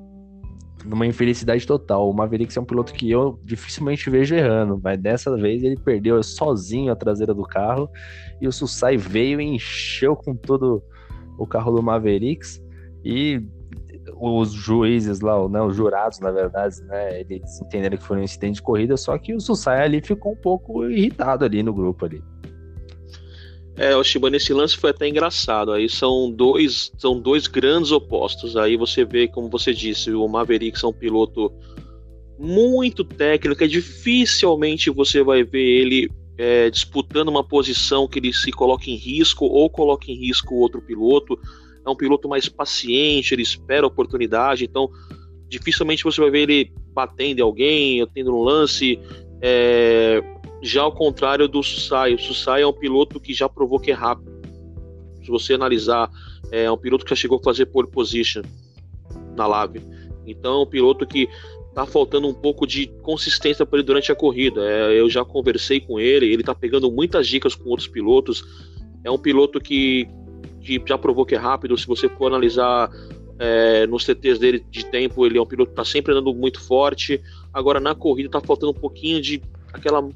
numa 0.84 1.06
infelicidade 1.06 1.66
total. 1.66 2.08
O 2.08 2.12
Mavericks 2.12 2.56
é 2.56 2.60
um 2.60 2.64
piloto 2.64 2.92
que 2.92 3.10
eu 3.10 3.38
dificilmente 3.44 4.08
vejo 4.10 4.34
errando, 4.34 4.80
mas 4.82 4.98
dessa 5.00 5.36
vez 5.36 5.62
ele 5.62 5.76
perdeu 5.76 6.22
sozinho 6.22 6.92
a 6.92 6.96
traseira 6.96 7.34
do 7.34 7.42
carro 7.42 7.88
e 8.40 8.48
o 8.48 8.52
Sussai 8.52 8.96
veio 8.96 9.40
e 9.40 9.44
encheu 9.44 10.16
com 10.16 10.34
todo 10.34 10.82
o 11.38 11.46
carro 11.46 11.72
do 11.72 11.82
Mavericks 11.82 12.62
e 13.04 13.42
os 14.16 14.52
juízes 14.52 15.20
lá, 15.20 15.48
né, 15.48 15.60
os 15.60 15.76
jurados, 15.76 16.18
na 16.20 16.30
verdade, 16.30 16.82
né, 16.84 17.20
eles 17.20 17.60
entenderam 17.60 17.96
que 17.96 18.04
foi 18.04 18.18
um 18.18 18.22
incidente 18.22 18.56
de 18.56 18.62
corrida, 18.62 18.96
só 18.96 19.16
que 19.16 19.34
o 19.34 19.40
Sussai 19.40 19.82
ali 19.82 20.00
ficou 20.00 20.32
um 20.32 20.36
pouco 20.36 20.84
irritado 20.88 21.44
ali 21.44 21.62
no 21.62 21.72
grupo 21.72 22.04
ali. 22.04 22.22
É, 23.76 23.96
o 23.96 24.04
Shiba 24.04 24.28
nesse 24.28 24.52
lance 24.52 24.76
foi 24.76 24.90
até 24.90 25.08
engraçado. 25.08 25.72
Aí 25.72 25.88
são 25.88 26.30
dois, 26.30 26.92
são 26.98 27.18
dois 27.18 27.46
grandes 27.46 27.90
opostos. 27.90 28.56
Aí 28.56 28.76
você 28.76 29.04
vê, 29.04 29.26
como 29.26 29.48
você 29.48 29.72
disse, 29.72 30.10
o 30.10 30.28
Maverick 30.28 30.84
é 30.84 30.88
um 30.88 30.92
piloto 30.92 31.52
muito 32.38 33.02
técnico. 33.02 33.64
É 33.64 33.66
dificilmente 33.66 34.90
você 34.90 35.22
vai 35.22 35.42
ver 35.42 35.62
ele 35.62 36.10
é, 36.36 36.68
disputando 36.70 37.28
uma 37.28 37.44
posição 37.44 38.06
que 38.06 38.18
ele 38.18 38.32
se 38.32 38.50
coloque 38.50 38.90
em 38.90 38.96
risco 38.96 39.46
ou 39.46 39.70
coloque 39.70 40.12
em 40.12 40.16
risco 40.16 40.54
outro 40.54 40.82
piloto 40.82 41.38
é 41.84 41.90
um 41.90 41.96
piloto 41.96 42.28
mais 42.28 42.48
paciente, 42.48 43.34
ele 43.34 43.42
espera 43.42 43.84
a 43.84 43.88
oportunidade, 43.88 44.64
então 44.64 44.88
dificilmente 45.48 46.04
você 46.04 46.20
vai 46.20 46.30
ver 46.30 46.48
ele 46.48 46.72
batendo 46.94 47.40
em 47.40 47.42
alguém, 47.42 48.06
tendo 48.14 48.34
um 48.34 48.42
lance. 48.42 48.98
É... 49.40 50.22
Já 50.62 50.82
ao 50.82 50.92
contrário 50.92 51.48
do 51.48 51.60
Susai, 51.60 52.14
o 52.14 52.18
Susai 52.18 52.62
é 52.62 52.66
um 52.66 52.72
piloto 52.72 53.18
que 53.18 53.34
já 53.34 53.48
provou 53.48 53.80
que 53.80 53.90
é 53.90 53.94
rápido. 53.94 54.30
Se 55.22 55.28
você 55.28 55.54
analisar, 55.54 56.08
é 56.52 56.70
um 56.70 56.76
piloto 56.76 57.04
que 57.04 57.10
já 57.10 57.16
chegou 57.16 57.38
a 57.38 57.42
fazer 57.42 57.66
pole 57.66 57.88
position 57.88 58.42
na 59.36 59.46
Lave. 59.46 59.80
Então 60.24 60.60
é 60.60 60.62
um 60.62 60.66
piloto 60.66 61.04
que 61.04 61.28
tá 61.74 61.84
faltando 61.84 62.28
um 62.28 62.34
pouco 62.34 62.66
de 62.66 62.86
consistência 63.02 63.66
para 63.66 63.78
ele 63.78 63.86
durante 63.86 64.12
a 64.12 64.14
corrida. 64.14 64.60
É, 64.62 65.00
eu 65.00 65.10
já 65.10 65.24
conversei 65.24 65.80
com 65.80 65.98
ele, 65.98 66.32
ele 66.32 66.44
tá 66.44 66.54
pegando 66.54 66.90
muitas 66.92 67.26
dicas 67.26 67.56
com 67.56 67.68
outros 67.68 67.88
pilotos. 67.88 68.44
É 69.02 69.10
um 69.10 69.18
piloto 69.18 69.60
que 69.60 70.08
que 70.60 70.80
já 70.86 70.96
provou 70.96 71.26
que 71.26 71.34
é 71.34 71.38
rápido. 71.38 71.76
Se 71.76 71.88
você 71.88 72.08
for 72.08 72.28
analisar 72.28 72.88
é, 73.36 73.84
nos 73.88 74.04
CTs 74.04 74.38
dele 74.38 74.64
de 74.70 74.86
tempo, 74.86 75.26
ele 75.26 75.38
é 75.38 75.42
um 75.42 75.46
piloto 75.46 75.70
que 75.70 75.80
está 75.80 75.84
sempre 75.84 76.12
andando 76.12 76.32
muito 76.32 76.60
forte. 76.60 77.20
Agora 77.52 77.80
na 77.80 77.96
corrida 77.96 78.28
está 78.28 78.40
faltando 78.40 78.70
um 78.70 78.80
pouquinho 78.80 79.20
de 79.20 79.42
aquela 79.72 80.08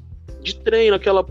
de 0.47 0.55
treino, 0.59 0.95
aquela 0.95 1.25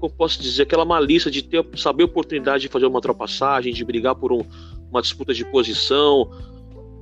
como 0.00 0.12
posso 0.14 0.40
dizer, 0.40 0.62
aquela 0.62 0.84
malícia 0.84 1.28
de 1.28 1.42
ter 1.42 1.64
saber 1.74 2.04
a 2.04 2.06
oportunidade 2.06 2.62
de 2.62 2.68
fazer 2.68 2.86
uma 2.86 2.96
ultrapassagem, 2.98 3.72
de 3.72 3.84
brigar 3.84 4.14
por 4.14 4.32
um, 4.32 4.44
uma 4.88 5.02
disputa 5.02 5.34
de 5.34 5.44
posição. 5.44 6.30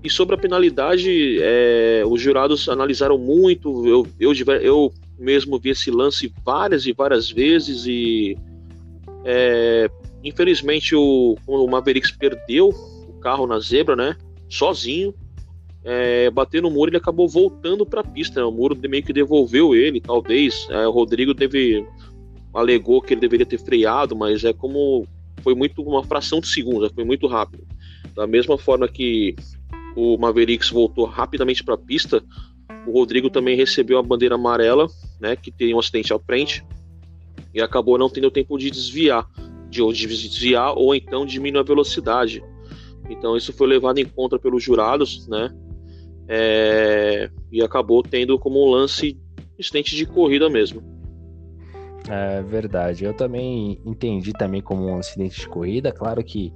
E 0.03 0.09
sobre 0.09 0.35
a 0.35 0.39
penalidade, 0.39 1.39
é, 1.43 2.05
os 2.07 2.21
jurados 2.21 2.69
analisaram 2.71 3.19
muito. 3.19 3.87
Eu, 3.87 4.07
eu, 4.19 4.33
eu 4.63 4.93
mesmo 5.19 5.59
vi 5.59 5.71
esse 5.71 5.91
lance 5.91 6.33
várias 6.43 6.87
e 6.87 6.93
várias 6.93 7.31
vezes 7.31 7.85
e 7.87 8.35
é, 9.27 9.91
Infelizmente 10.27 10.93
o, 10.97 11.37
o 11.47 11.69
Mavericks 11.69 12.11
perdeu 12.11 12.71
o 12.71 13.13
carro 13.21 13.47
na 13.47 13.61
zebra, 13.61 13.95
né? 13.95 14.17
Sozinho. 14.49 15.15
É, 15.89 16.29
bater 16.31 16.61
no 16.61 16.71
muro, 16.71 16.91
ele 16.91 16.97
acabou 16.97 17.29
voltando 17.29 17.87
para 17.87 18.01
a 18.01 18.05
pista. 18.05 18.41
Né? 18.41 18.47
O 18.47 18.51
muro 18.51 18.77
meio 18.89 19.03
que 19.03 19.13
devolveu 19.13 19.75
ele, 19.75 20.01
talvez. 20.01 20.67
É, 20.71 20.87
o 20.87 20.91
Rodrigo 20.91 21.35
teve 21.35 21.87
alegou 22.53 23.01
que 23.03 23.15
ele 23.15 23.21
deveria 23.21 23.47
ter 23.47 23.59
freado, 23.59 24.17
mas 24.17 24.43
é 24.43 24.53
como 24.53 25.07
foi 25.43 25.55
muito 25.55 25.83
uma 25.83 26.03
fração 26.03 26.41
de 26.41 26.49
segundo, 26.49 26.91
foi 26.93 27.05
muito 27.05 27.27
rápido. 27.27 27.65
Da 28.15 28.27
mesma 28.27 28.57
forma 28.57 28.89
que 28.89 29.37
o 29.95 30.17
Mavericks 30.17 30.71
voltou 30.71 31.05
rapidamente 31.05 31.63
para 31.63 31.75
a 31.75 31.79
pista, 31.79 32.25
o 32.87 32.93
Rodrigo 32.93 33.29
também 33.29 33.57
recebeu 33.57 33.99
a 33.99 34.03
bandeira 34.03 34.37
amarela, 34.37 34.89
né, 35.21 35.37
que 35.37 35.51
tem 35.53 35.75
um 35.75 35.79
acidente 35.79 36.15
à 36.15 36.19
frente 36.19 36.65
e 37.55 37.61
acabou 37.61 37.99
não 37.99 38.09
tendo 38.09 38.31
tempo 38.31 38.57
de 38.57 38.71
desviar 38.71 39.29
de 39.71 40.07
desviar 40.07 40.73
ou 40.77 40.95
então 40.95 41.27
diminuir 41.27 41.61
a 41.61 41.65
velocidade. 41.65 42.43
Então 43.09 43.37
isso 43.37 43.53
foi 43.53 43.67
levado 43.67 43.99
em 43.99 44.05
conta 44.05 44.39
pelos 44.39 44.63
jurados, 44.63 45.27
né? 45.29 45.55
É, 46.29 47.31
e 47.51 47.63
acabou 47.63 48.03
tendo 48.03 48.39
como 48.39 48.65
um 48.65 48.71
lance 48.71 49.19
incidente 49.59 49.95
de 49.95 50.07
corrida 50.07 50.49
mesmo. 50.51 50.83
É 52.09 52.43
verdade. 52.43 53.05
Eu 53.05 53.15
também 53.15 53.81
entendi 53.85 54.33
também 54.33 54.61
como 54.61 54.87
um 54.87 54.99
acidente 54.99 55.41
de 55.41 55.49
corrida. 55.49 55.93
Claro 55.93 56.23
que 56.23 56.53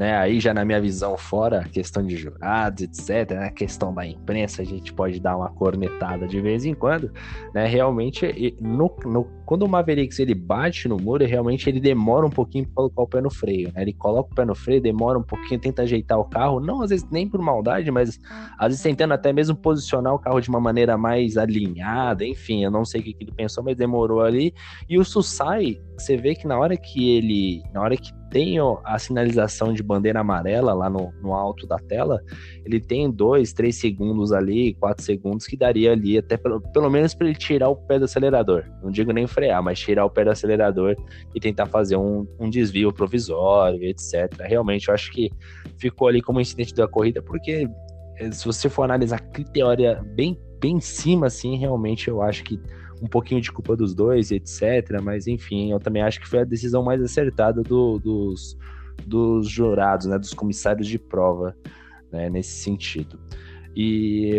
né? 0.00 0.16
Aí 0.16 0.40
já 0.40 0.54
na 0.54 0.64
minha 0.64 0.80
visão 0.80 1.14
fora, 1.14 1.62
questão 1.70 2.02
de 2.02 2.16
jurados, 2.16 2.84
etc, 2.84 3.32
né? 3.32 3.50
questão 3.50 3.92
da 3.92 4.06
imprensa, 4.06 4.62
a 4.62 4.64
gente 4.64 4.94
pode 4.94 5.20
dar 5.20 5.36
uma 5.36 5.50
cornetada 5.50 6.26
de 6.26 6.40
vez 6.40 6.64
em 6.64 6.72
quando, 6.72 7.12
né? 7.52 7.66
Realmente, 7.66 8.56
no, 8.58 8.90
no, 9.04 9.24
quando 9.44 9.64
o 9.64 9.68
Mavericks 9.68 10.18
ele 10.18 10.34
bate 10.34 10.88
no 10.88 10.96
muro, 10.96 11.26
realmente 11.26 11.68
ele 11.68 11.78
demora 11.78 12.24
um 12.24 12.30
pouquinho 12.30 12.64
para 12.64 12.76
colocar 12.76 13.02
o 13.02 13.06
pé 13.06 13.20
no 13.20 13.30
freio, 13.30 13.70
né? 13.74 13.82
Ele 13.82 13.92
coloca 13.92 14.32
o 14.32 14.34
pé 14.34 14.46
no 14.46 14.54
freio, 14.54 14.80
demora 14.80 15.18
um 15.18 15.22
pouquinho, 15.22 15.60
tenta 15.60 15.82
ajeitar 15.82 16.18
o 16.18 16.24
carro, 16.24 16.60
não 16.60 16.80
às 16.80 16.88
vezes 16.88 17.06
nem 17.10 17.28
por 17.28 17.42
maldade, 17.42 17.90
mas 17.90 18.18
às 18.58 18.68
vezes 18.68 18.82
tentando 18.82 19.12
até 19.12 19.34
mesmo 19.34 19.54
posicionar 19.54 20.14
o 20.14 20.18
carro 20.18 20.40
de 20.40 20.48
uma 20.48 20.60
maneira 20.60 20.96
mais 20.96 21.36
alinhada, 21.36 22.24
enfim, 22.24 22.64
eu 22.64 22.70
não 22.70 22.86
sei 22.86 23.02
o 23.02 23.04
que, 23.04 23.12
que 23.12 23.24
ele 23.24 23.32
pensou, 23.32 23.62
mas 23.62 23.76
demorou 23.76 24.22
ali. 24.22 24.54
E 24.88 24.98
o 24.98 25.04
Susai, 25.04 25.78
você 25.98 26.16
vê 26.16 26.34
que 26.34 26.46
na 26.46 26.58
hora 26.58 26.74
que 26.74 27.18
ele, 27.18 27.62
na 27.74 27.82
hora 27.82 27.98
que 27.98 28.18
tem 28.30 28.56
a 28.84 28.98
sinalização 28.98 29.72
de 29.72 29.82
bandeira 29.82 30.20
amarela 30.20 30.72
lá 30.72 30.88
no, 30.88 31.12
no 31.20 31.34
alto 31.34 31.66
da 31.66 31.76
tela, 31.76 32.22
ele 32.64 32.80
tem 32.80 33.10
dois, 33.10 33.52
três 33.52 33.76
segundos 33.76 34.32
ali, 34.32 34.74
quatro 34.74 35.04
segundos 35.04 35.46
que 35.46 35.56
daria 35.56 35.92
ali, 35.92 36.16
até 36.16 36.36
pelo, 36.36 36.60
pelo 36.60 36.88
menos 36.88 37.12
para 37.12 37.26
ele 37.26 37.36
tirar 37.36 37.68
o 37.68 37.76
pé 37.76 37.98
do 37.98 38.04
acelerador. 38.04 38.64
Não 38.82 38.90
digo 38.90 39.12
nem 39.12 39.26
frear, 39.26 39.62
mas 39.62 39.78
tirar 39.80 40.04
o 40.04 40.10
pé 40.10 40.24
do 40.24 40.30
acelerador 40.30 40.96
e 41.34 41.40
tentar 41.40 41.66
fazer 41.66 41.96
um, 41.96 42.26
um 42.38 42.48
desvio 42.48 42.92
provisório, 42.92 43.82
etc. 43.82 44.32
Realmente, 44.40 44.88
eu 44.88 44.94
acho 44.94 45.10
que 45.10 45.30
ficou 45.76 46.06
ali 46.08 46.22
como 46.22 46.40
incidente 46.40 46.74
da 46.74 46.86
corrida, 46.86 47.20
porque 47.20 47.68
eh, 48.18 48.30
se 48.30 48.46
você 48.46 48.68
for 48.68 48.84
analisar 48.84 49.16
a 49.20 49.44
teoria 49.52 50.00
bem, 50.14 50.38
bem 50.60 50.76
em 50.76 50.80
cima, 50.80 51.26
assim, 51.26 51.56
realmente 51.56 52.08
eu 52.08 52.22
acho 52.22 52.44
que 52.44 52.60
um 53.00 53.06
pouquinho 53.06 53.40
de 53.40 53.50
culpa 53.50 53.76
dos 53.76 53.94
dois, 53.94 54.30
etc. 54.30 55.00
Mas 55.02 55.26
enfim, 55.26 55.72
eu 55.72 55.80
também 55.80 56.02
acho 56.02 56.20
que 56.20 56.28
foi 56.28 56.40
a 56.40 56.44
decisão 56.44 56.82
mais 56.82 57.02
acertada 57.02 57.62
do, 57.62 57.98
dos, 57.98 58.56
dos 59.06 59.48
jurados, 59.48 60.06
né, 60.06 60.18
dos 60.18 60.34
comissários 60.34 60.86
de 60.86 60.98
prova, 60.98 61.56
né, 62.12 62.28
nesse 62.28 62.62
sentido. 62.62 63.18
E 63.74 64.32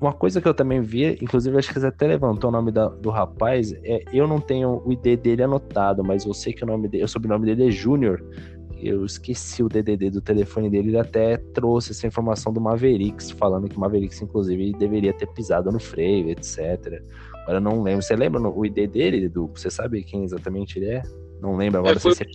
uma 0.00 0.12
coisa 0.12 0.40
que 0.40 0.48
eu 0.48 0.54
também 0.54 0.80
vi, 0.80 1.16
inclusive 1.22 1.56
acho 1.56 1.72
que 1.72 1.78
você 1.78 1.86
até 1.86 2.08
levantou 2.08 2.50
o 2.50 2.52
nome 2.52 2.72
da, 2.72 2.88
do 2.88 3.08
rapaz, 3.08 3.72
é, 3.84 4.02
eu 4.12 4.26
não 4.26 4.40
tenho 4.40 4.82
o 4.84 4.92
ID 4.92 5.20
dele 5.20 5.44
anotado, 5.44 6.02
mas 6.02 6.24
eu 6.24 6.34
sei 6.34 6.52
que 6.52 6.64
o 6.64 6.66
nome 6.66 6.88
dele, 6.88 7.04
o 7.04 7.08
sobrenome 7.08 7.46
dele 7.46 7.68
é 7.68 7.70
Júnior. 7.70 8.22
Eu 8.76 9.04
esqueci 9.04 9.62
o 9.62 9.68
DDD 9.68 10.10
do 10.10 10.20
telefone 10.20 10.68
dele, 10.68 10.88
ele 10.88 10.98
até 10.98 11.36
trouxe 11.36 11.92
essa 11.92 12.04
informação 12.04 12.52
do 12.52 12.60
Mavericks, 12.60 13.30
falando 13.30 13.68
que 13.68 13.76
o 13.76 13.80
Mavericks, 13.80 14.20
inclusive, 14.20 14.72
deveria 14.72 15.12
ter 15.12 15.28
pisado 15.28 15.70
no 15.70 15.78
freio, 15.78 16.28
etc. 16.30 17.00
Agora 17.42 17.58
eu 17.58 17.60
não 17.60 17.82
lembro. 17.82 18.02
Você 18.02 18.14
lembra 18.16 18.40
o 18.40 18.64
ID 18.64 18.88
dele, 18.88 19.24
Edu? 19.24 19.50
Você 19.54 19.70
sabe 19.70 20.02
quem 20.02 20.24
exatamente 20.24 20.78
ele 20.78 20.86
é? 20.86 21.02
Não 21.40 21.56
lembro 21.56 21.80
agora. 21.80 21.96
É, 21.96 21.98
foi 21.98 22.14
se 22.14 22.22
o 22.22 22.30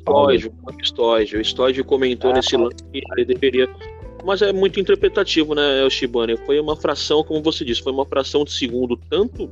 Stoige, 0.83 1.37
o. 1.37 1.81
O 1.81 1.85
comentou 1.85 2.31
ah, 2.31 2.33
nesse 2.33 2.57
lance 2.57 2.75
que 2.91 3.01
ele 3.15 3.25
deveria. 3.25 3.69
Mas 4.25 4.41
é 4.41 4.51
muito 4.51 4.79
interpretativo, 4.79 5.55
né, 5.55 5.83
o 5.85 5.89
Shibane? 5.89 6.35
Foi 6.45 6.59
uma 6.59 6.75
fração, 6.75 7.23
como 7.23 7.41
você 7.41 7.63
disse, 7.63 7.81
foi 7.81 7.93
uma 7.93 8.05
fração 8.05 8.43
de 8.43 8.51
segundo, 8.51 8.97
tanto 9.09 9.49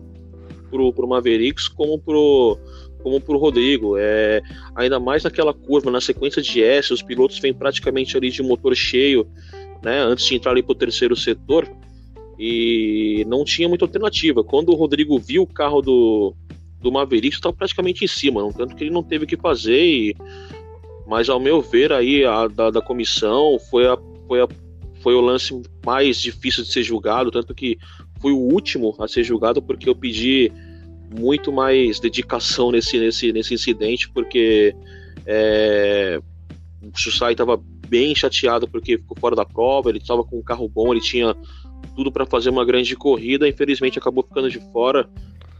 pro, 0.70 0.92
pro 0.92 1.08
Mavericks 1.08 1.70
como 1.70 1.98
pro, 1.98 2.58
como 3.02 3.22
pro 3.22 3.38
Rodrigo. 3.38 3.96
É, 3.98 4.42
ainda 4.76 5.00
mais 5.00 5.24
naquela 5.24 5.54
curva, 5.54 5.90
na 5.90 6.02
sequência 6.02 6.42
de 6.42 6.62
S, 6.62 6.92
os 6.92 7.02
pilotos 7.02 7.40
vêm 7.40 7.54
praticamente 7.54 8.18
ali 8.18 8.30
de 8.30 8.44
motor 8.44 8.76
cheio, 8.76 9.26
né? 9.82 10.00
Antes 10.02 10.26
de 10.26 10.36
entrar 10.36 10.52
ali 10.52 10.64
pro 10.64 10.76
terceiro 10.76 11.16
setor 11.16 11.70
e 12.38 13.24
não 13.28 13.44
tinha 13.44 13.70
muita 13.70 13.86
alternativa. 13.86 14.44
Quando 14.44 14.70
o 14.70 14.76
Rodrigo 14.76 15.18
viu 15.18 15.44
o 15.44 15.48
carro 15.48 15.82
do, 15.82 16.36
do 16.82 16.92
Maverick, 16.92 17.36
estava 17.36 17.56
praticamente 17.56 18.04
em 18.04 18.08
cima, 18.08 18.42
não, 18.42 18.52
tanto 18.52 18.76
que 18.76 18.84
ele 18.84 18.94
não 18.94 19.04
teve 19.04 19.26
o 19.26 19.28
que 19.28 19.38
fazer. 19.38 19.84
E, 19.84 20.16
mas 21.08 21.30
ao 21.30 21.40
meu 21.40 21.62
ver, 21.62 21.92
aí 21.92 22.26
a, 22.26 22.48
da, 22.48 22.70
da 22.70 22.82
comissão 22.82 23.58
foi, 23.70 23.88
a, 23.88 23.98
foi, 24.28 24.42
a, 24.42 24.48
foi 25.02 25.16
o 25.16 25.22
lance 25.22 25.62
mais 25.86 26.20
difícil 26.20 26.64
de 26.64 26.72
ser 26.72 26.84
julgado, 26.84 27.32
tanto 27.32 27.54
que 27.54 27.78
fui 28.20 28.32
o 28.32 28.38
último 28.38 28.96
a 29.00 29.08
ser 29.08 29.24
julgado 29.24 29.62
porque 29.62 29.88
eu 29.88 29.96
pedi 29.96 30.52
muito 31.20 31.52
mais 31.52 32.00
dedicação 32.00 32.72
nesse, 32.72 32.98
nesse, 32.98 33.32
nesse 33.32 33.54
incidente, 33.54 34.10
porque 34.10 34.76
é, 35.26 36.20
o 36.82 36.98
Chussai 36.98 37.34
estava 37.34 37.62
bem 37.88 38.16
chateado 38.16 38.68
porque 38.68 38.98
ficou 38.98 39.18
fora 39.20 39.36
da 39.36 39.46
prova, 39.46 39.90
ele 39.90 40.00
estava 40.00 40.24
com 40.24 40.40
um 40.40 40.44
carro 40.44 40.68
bom, 40.68 40.92
ele 40.92 41.02
tinha 41.02 41.36
tudo 41.96 42.12
para 42.12 42.26
fazer 42.26 42.50
uma 42.50 42.66
grande 42.66 42.96
corrida, 42.96 43.48
infelizmente 43.48 43.98
acabou 43.98 44.24
ficando 44.24 44.50
de 44.50 44.60
fora. 44.72 45.10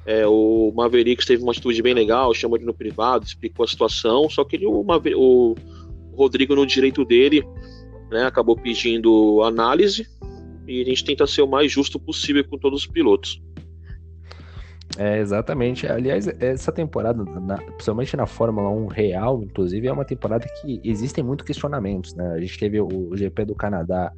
É, 0.06 0.26
o 0.28 0.72
Mavericks 0.76 1.26
teve 1.26 1.42
uma 1.42 1.52
atitude 1.52 1.82
bem 1.82 1.94
legal, 1.94 2.34
chamou 2.34 2.58
ele 2.58 2.66
no 2.66 2.74
privado, 2.74 3.26
explicou 3.26 3.64
a 3.64 3.68
situação, 3.68 4.30
só 4.30 4.44
que 4.44 4.56
ele, 4.56 4.66
o, 4.66 4.84
Maver 4.84 5.16
o 5.18 5.56
Rodrigo, 6.14 6.56
no 6.56 6.66
direito 6.66 7.04
dele, 7.04 7.44
né, 8.12 8.24
acabou 8.24 8.56
pedindo 8.56 9.42
análise 9.44 10.08
e 10.68 10.82
a 10.82 10.86
gente 10.86 11.04
tenta 11.04 11.26
ser 11.26 11.42
o 11.42 11.48
mais 11.48 11.72
justo 11.72 12.00
possível 12.00 12.44
com 12.48 12.58
todos 12.58 12.82
os 12.82 12.88
pilotos. 12.88 13.42
É, 14.98 15.20
exatamente. 15.20 15.88
Aliás, 15.88 16.28
essa 16.40 16.72
temporada, 16.72 17.24
na, 17.24 17.58
principalmente 17.58 18.16
na 18.16 18.26
Fórmula 18.26 18.70
1 18.70 18.88
real, 18.88 19.44
inclusive, 19.44 19.88
é 19.88 19.92
uma 19.92 20.06
temporada 20.06 20.46
que 20.62 20.80
existem 20.84 21.24
muitos 21.24 21.46
questionamentos, 21.46 22.14
né? 22.16 22.34
A 22.34 22.40
gente 22.40 22.58
teve 22.58 22.80
o 22.80 23.16
GP 23.16 23.46
do 23.46 23.56
Canadá 23.56 24.14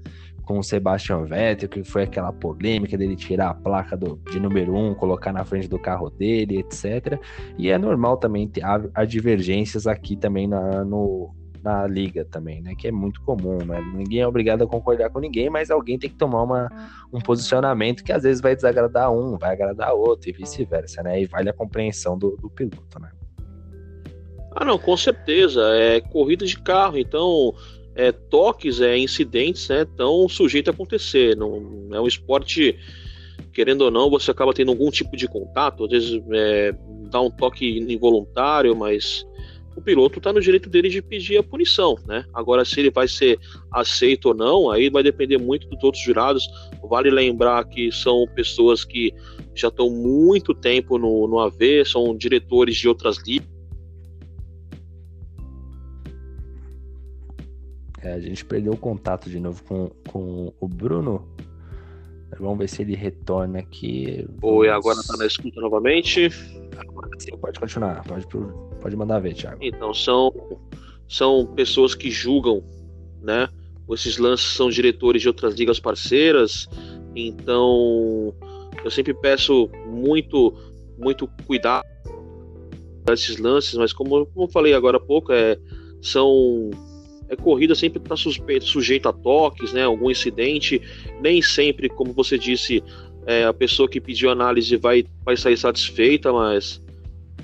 com 0.47 0.57
o 0.57 0.63
Sebastian 0.63 1.25
Vettel, 1.25 1.67
que 1.67 1.83
foi 1.83 2.03
aquela 2.03 2.31
polêmica 2.31 2.97
dele 2.97 3.17
tirar 3.17 3.49
a 3.49 3.53
placa 3.53 3.97
do, 3.97 4.19
de 4.31 4.39
número 4.39 4.73
1, 4.73 4.91
um, 4.91 4.95
colocar 4.95 5.33
na 5.33 5.43
frente 5.43 5.67
do 5.67 5.77
carro 5.77 6.09
dele, 6.09 6.59
etc. 6.59 7.19
E 7.57 7.69
é 7.69 7.77
normal 7.77 8.15
também 8.15 8.47
ter 8.47 8.63
há, 8.63 9.03
divergências 9.03 9.85
aqui 9.85 10.15
também 10.15 10.47
na, 10.47 10.85
no, 10.85 11.35
na 11.61 11.85
liga 11.85 12.23
também, 12.23 12.61
né? 12.61 12.73
Que 12.77 12.87
é 12.87 12.91
muito 12.91 13.21
comum, 13.23 13.57
né? 13.57 13.81
Ninguém 13.93 14.21
é 14.21 14.27
obrigado 14.27 14.63
a 14.63 14.67
concordar 14.67 15.09
com 15.09 15.19
ninguém, 15.19 15.49
mas 15.49 15.69
alguém 15.69 15.99
tem 15.99 16.09
que 16.09 16.15
tomar 16.15 16.43
uma, 16.43 16.69
um 17.11 17.19
posicionamento 17.19 18.01
que 18.01 18.13
às 18.13 18.23
vezes 18.23 18.41
vai 18.41 18.55
desagradar 18.55 19.11
um, 19.11 19.37
vai 19.37 19.51
agradar 19.51 19.93
outro 19.93 20.29
e 20.29 20.33
vice-versa, 20.33 21.03
né? 21.03 21.21
E 21.21 21.25
vale 21.25 21.49
a 21.49 21.53
compreensão 21.53 22.17
do, 22.17 22.37
do 22.37 22.49
piloto, 22.49 23.01
né? 23.01 23.11
Ah, 24.55 24.63
não, 24.63 24.79
com 24.79 24.95
certeza. 24.95 25.61
É 25.75 25.99
corrida 25.99 26.45
de 26.45 26.57
carro, 26.57 26.97
então 26.97 27.53
é, 27.97 28.11
toques, 28.11 28.79
é, 28.79 28.95
incidentes, 28.95 29.67
né, 29.67 29.81
estão 29.81 30.29
sujeitos 30.29 30.69
a 30.69 30.73
acontecer. 30.73 31.35
Não 31.35 31.89
é 31.91 31.99
um 31.99 32.07
esporte, 32.07 32.77
querendo 33.51 33.81
ou 33.81 33.91
não, 33.91 34.09
você 34.09 34.29
acaba 34.29 34.53
tendo 34.53 34.69
algum 34.69 34.91
tipo 34.91 35.17
de 35.17 35.27
contato, 35.27 35.85
às 35.85 35.89
vezes 35.89 36.21
é, 36.31 36.73
dá 37.09 37.19
um 37.19 37.31
toque 37.31 37.79
involuntário, 37.91 38.75
mas 38.75 39.25
o 39.75 39.81
piloto 39.81 40.19
está 40.19 40.31
no 40.31 40.39
direito 40.39 40.69
dele 40.69 40.89
de 40.89 41.01
pedir 41.01 41.37
a 41.37 41.43
punição, 41.43 41.95
né? 42.07 42.25
Agora, 42.33 42.63
se 42.63 42.79
ele 42.79 42.89
vai 42.89 43.07
ser 43.07 43.39
aceito 43.71 44.29
ou 44.29 44.33
não, 44.33 44.71
aí 44.71 44.89
vai 44.89 45.03
depender 45.03 45.37
muito 45.37 45.67
dos 45.67 45.83
outros 45.83 46.03
jurados. 46.03 46.47
Vale 46.83 47.11
lembrar 47.11 47.63
que 47.65 47.91
são 47.91 48.25
pessoas 48.35 48.83
que 48.83 49.13
já 49.53 49.67
estão 49.67 49.89
muito 49.89 50.53
tempo 50.53 50.97
no, 50.97 51.27
no 51.27 51.39
AV, 51.39 51.85
são 51.85 52.15
diretores 52.15 52.75
de 52.75 52.87
outras 52.87 53.17
ligas 53.25 53.56
É, 58.01 58.13
a 58.13 58.19
gente 58.19 58.45
perdeu 58.45 58.73
o 58.73 58.77
contato 58.77 59.29
de 59.29 59.39
novo 59.39 59.63
com, 59.63 59.89
com 60.09 60.53
o 60.59 60.67
Bruno. 60.67 61.27
Vamos 62.39 62.57
ver 62.59 62.69
se 62.69 62.81
ele 62.81 62.95
retorna 62.95 63.59
aqui. 63.59 64.27
Oi, 64.41 64.69
agora 64.69 64.99
tá 65.07 65.17
na 65.17 65.25
escuta 65.25 65.59
novamente. 65.59 66.29
Sim, 66.29 67.37
pode 67.41 67.59
continuar. 67.59 68.03
Pode, 68.03 68.27
pode 68.79 68.95
mandar 68.95 69.19
ver, 69.19 69.33
Thiago. 69.33 69.57
Então, 69.61 69.93
são, 69.93 70.31
são 71.07 71.45
pessoas 71.55 71.95
que 71.95 72.11
julgam, 72.11 72.63
né? 73.21 73.49
Esses 73.89 74.17
lances 74.17 74.53
são 74.53 74.69
diretores 74.69 75.21
de 75.21 75.27
outras 75.27 75.55
ligas 75.55 75.79
parceiras. 75.79 76.67
Então, 77.15 78.35
eu 78.83 78.91
sempre 78.91 79.13
peço 79.13 79.69
muito, 79.87 80.53
muito 80.97 81.27
cuidado 81.47 81.85
desses 83.05 83.37
lances, 83.37 83.73
mas 83.75 83.93
como, 83.93 84.25
como 84.27 84.45
eu 84.45 84.51
falei 84.51 84.73
agora 84.73 84.97
há 84.97 84.99
pouco, 84.99 85.31
é, 85.31 85.57
são 86.01 86.69
é, 87.29 87.35
corrida 87.35 87.75
sempre 87.75 87.99
está 87.99 88.15
sujeita 88.15 89.09
a 89.09 89.13
toques, 89.13 89.73
né, 89.73 89.83
algum 89.83 90.09
incidente. 90.09 90.81
Nem 91.21 91.41
sempre, 91.41 91.89
como 91.89 92.13
você 92.13 92.37
disse, 92.37 92.83
é, 93.25 93.43
a 93.43 93.53
pessoa 93.53 93.89
que 93.89 93.99
pediu 93.99 94.29
análise 94.29 94.75
vai, 94.77 95.05
vai 95.25 95.35
sair 95.35 95.57
satisfeita, 95.57 96.31
mas 96.31 96.81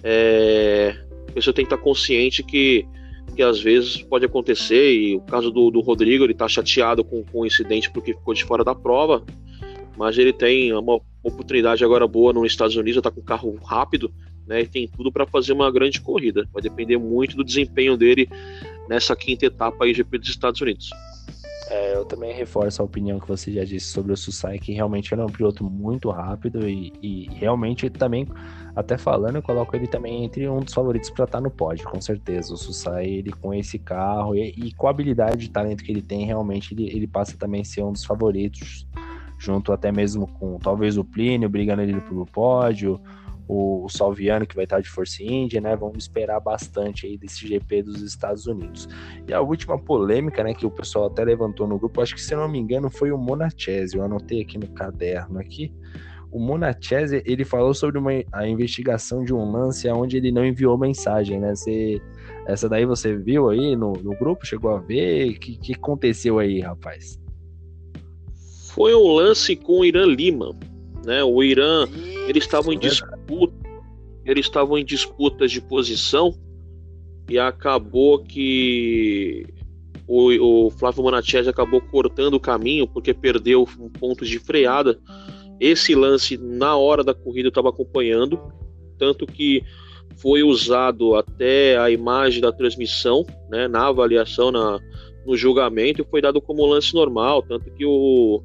é, 0.02 0.96
a 1.28 1.32
pessoa 1.34 1.54
tem 1.54 1.66
que 1.66 1.68
estar 1.68 1.78
tá 1.78 1.84
consciente 1.84 2.42
que, 2.44 2.86
que 3.36 3.44
às 3.44 3.60
vezes 3.62 4.02
pode 4.02 4.26
acontecer. 4.26 4.94
E 4.94 5.16
o 5.16 5.22
caso 5.22 5.52
do, 5.52 5.70
do 5.70 5.82
Rodrigo, 5.82 6.24
ele 6.24 6.32
está 6.32 6.48
chateado 6.48 7.04
com, 7.04 7.24
com 7.24 7.42
o 7.42 7.46
incidente 7.46 7.92
porque 7.92 8.14
ficou 8.14 8.34
de 8.34 8.46
fora 8.46 8.64
da 8.64 8.74
prova, 8.74 9.26
mas 9.98 10.18
ele 10.18 10.32
tem 10.32 10.74
uma 10.74 11.02
oportunidade 11.22 11.84
agora 11.84 12.08
boa 12.08 12.32
nos 12.32 12.48
Estados 12.48 12.76
Unidos, 12.76 12.98
está 12.98 13.12
com 13.12 13.20
um 13.20 13.26
carro 13.26 13.56
rápido. 13.64 14.12
Né, 14.46 14.64
e 14.64 14.68
tem 14.68 14.90
tudo 14.90 15.10
para 15.10 15.26
fazer 15.26 15.54
uma 15.54 15.72
grande 15.72 16.02
corrida. 16.02 16.46
Vai 16.52 16.62
depender 16.62 16.98
muito 16.98 17.38
do 17.38 17.46
desempenho 17.46 17.96
dele 17.96 18.28
nessa 18.94 19.16
quinta 19.16 19.46
etapa 19.48 19.84
aí 19.84 19.94
GP 19.94 20.20
dos 20.20 20.30
Estados 20.30 20.62
Unidos. 20.62 20.90
É, 21.70 21.96
eu 21.96 22.06
também 22.06 22.32
reforço 22.34 22.82
a 22.82 22.86
opinião 22.86 23.20
que 23.20 23.28
você 23.28 23.52
já 23.52 23.64
disse 23.64 23.88
sobre 23.88 24.14
o 24.14 24.18
Susai, 24.18 24.60
que 24.60 24.74
realmente 24.74 25.12
ele 25.12 25.22
é 25.22 25.26
um 25.26 25.30
piloto 25.30 25.64
muito 25.64 26.12
rápido 26.12 26.70
e, 26.70 26.94
e 27.02 27.28
realmente 27.32 27.90
também, 27.90 28.28
até 28.76 28.98
falando, 28.98 29.38
eu 29.38 29.42
coloco 29.42 29.76
ele 29.76 29.88
também 29.88 30.24
entre 30.24 30.48
um 30.48 30.60
dos 30.60 30.74
favoritos 30.74 31.10
para 31.10 31.26
estar 31.26 31.40
tá 31.40 31.42
no 31.42 31.50
pódio, 31.50 31.90
com 31.90 32.00
certeza. 32.00 32.54
O 32.54 32.58
Susai, 32.58 33.08
ele 33.08 33.32
com 33.32 33.54
esse 33.54 33.80
carro 33.80 34.36
e, 34.36 34.50
e, 34.50 34.74
com 34.74 34.86
a 34.88 34.92
habilidade 34.92 35.38
de 35.38 35.50
talento 35.50 35.84
que 35.84 35.92
ele 35.92 36.02
tem, 36.02 36.26
realmente 36.26 36.76
ele, 36.76 36.88
ele 36.96 37.08
passa 37.08 37.36
também 37.36 37.62
a 37.62 37.66
ser 37.66 37.82
um 37.82 37.94
dos 37.94 38.04
favoritos, 38.04 38.86
junto 39.40 39.72
até 39.72 39.92
mesmo 39.92 40.28
com 40.28 40.60
talvez 40.60 40.98
o 40.98 41.04
Plínio 41.04 41.50
brigando 41.50 41.82
ele 41.82 42.00
pelo 42.02 42.26
pódio, 42.28 43.02
o 43.48 43.88
Salviano, 43.90 44.46
que 44.46 44.56
vai 44.56 44.64
estar 44.64 44.80
de 44.80 44.90
Force 44.90 45.24
India, 45.24 45.60
né? 45.60 45.76
Vamos 45.76 46.04
esperar 46.04 46.40
bastante 46.40 47.06
aí 47.06 47.18
desse 47.18 47.48
GP 47.48 47.84
dos 47.84 48.02
Estados 48.02 48.48
Unidos. 48.48 48.88
E 49.28 49.34
a 49.34 49.42
última 49.42 49.78
polêmica, 49.78 50.44
né, 50.44 50.54
que 50.54 50.66
o 50.66 50.72
pessoal 50.72 51.08
até 51.08 51.24
levantou 51.24 51.68
no 51.68 51.78
grupo, 51.78 52.02
acho 52.02 52.16
que 52.16 52.22
se 52.22 52.36
não 52.36 52.48
me 52.48 52.60
engano 52.60 52.90
foi 52.90 53.12
o 53.12 53.18
Monachese, 53.18 53.98
eu 53.98 54.04
anotei 54.04 54.42
aqui 54.42 54.58
no 54.58 54.68
caderno 54.70 55.40
aqui. 55.40 55.74
O 56.32 56.40
Monachese, 56.40 57.22
ele 57.26 57.46
falou 57.46 57.76
sobre 57.76 58.00
uma, 58.00 58.12
a 58.32 58.48
investigação 58.48 59.24
de 59.24 59.34
um 59.34 59.52
lance 59.52 59.88
onde 59.90 60.18
ele 60.18 60.32
não 60.32 60.44
enviou 60.44 60.76
mensagem, 60.78 61.40
né? 61.40 61.54
Você, 61.54 62.02
essa 62.48 62.68
daí 62.68 62.86
você 62.86 63.16
viu 63.16 63.50
aí 63.50 63.76
no, 63.76 63.94
no 63.94 64.18
grupo? 64.18 64.46
Chegou 64.46 64.72
a 64.72 64.80
ver? 64.80 65.30
O 65.30 65.40
que, 65.40 65.58
que 65.58 65.74
aconteceu 65.74 66.40
aí, 66.40 66.60
rapaz? 66.60 67.20
Foi 68.74 68.96
um 68.96 69.14
lance 69.14 69.56
com 69.56 69.82
o 69.82 69.86
Irã 69.86 70.08
Lima, 70.08 70.56
né? 71.06 71.24
O 71.24 71.44
Irã, 71.44 71.88
eles 72.28 72.44
estavam 72.44 72.74
em 72.74 72.80
disputa, 72.80 73.23
eles 74.26 74.46
estavam 74.46 74.78
em 74.78 74.86
disputas 74.86 75.52
de 75.52 75.62
posição 75.62 76.34
e 77.30 77.38
acabou 77.40 78.20
que 78.20 79.46
o, 80.08 80.68
o 80.68 80.70
Flávio 80.72 81.04
Monachese 81.04 81.50
acabou 81.50 81.82
cortando 81.82 82.36
o 82.36 82.40
caminho 82.40 82.88
porque 82.88 83.14
perdeu 83.14 83.68
um 83.80 83.90
ponto 83.90 84.26
de 84.26 84.40
freada. 84.40 85.00
Esse 85.60 85.96
lance 85.96 86.38
na 86.38 86.76
hora 86.76 87.04
da 87.04 87.14
corrida 87.14 87.48
eu 87.48 87.50
estava 87.50 87.70
acompanhando, 87.70 88.40
tanto 88.98 89.26
que 89.26 89.64
foi 90.18 90.44
usado 90.44 91.16
até 91.16 91.78
a 91.78 91.90
imagem 91.90 92.42
da 92.42 92.52
transmissão, 92.52 93.26
né, 93.50 93.68
na 93.68 93.88
avaliação, 93.88 94.52
na, 94.52 94.80
no 95.26 95.36
julgamento, 95.36 96.02
e 96.02 96.06
foi 96.06 96.22
dado 96.22 96.42
como 96.42 96.66
lance 96.66 96.94
normal, 96.94 97.42
tanto 97.44 97.72
que 97.72 97.86
o, 97.86 98.44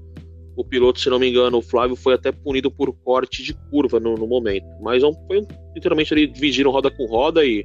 o 0.58 0.64
piloto, 0.64 0.98
se 0.98 1.08
não 1.08 1.20
me 1.20 1.30
engano, 1.30 1.58
o 1.58 1.62
Flávio 1.62 1.94
foi 1.94 2.14
até 2.14 2.32
punido 2.32 2.68
por 2.68 2.92
corte 2.92 3.44
de 3.44 3.54
curva 3.70 4.00
no, 4.00 4.16
no 4.16 4.26
momento. 4.26 4.66
Mas 4.80 5.04
é 5.04 5.10
foi 5.28 5.46
literalmente 5.72 6.12
ali 6.12 6.26
dividiram 6.26 6.72
roda 6.72 6.90
com 6.90 7.06
roda 7.06 7.44
e, 7.44 7.64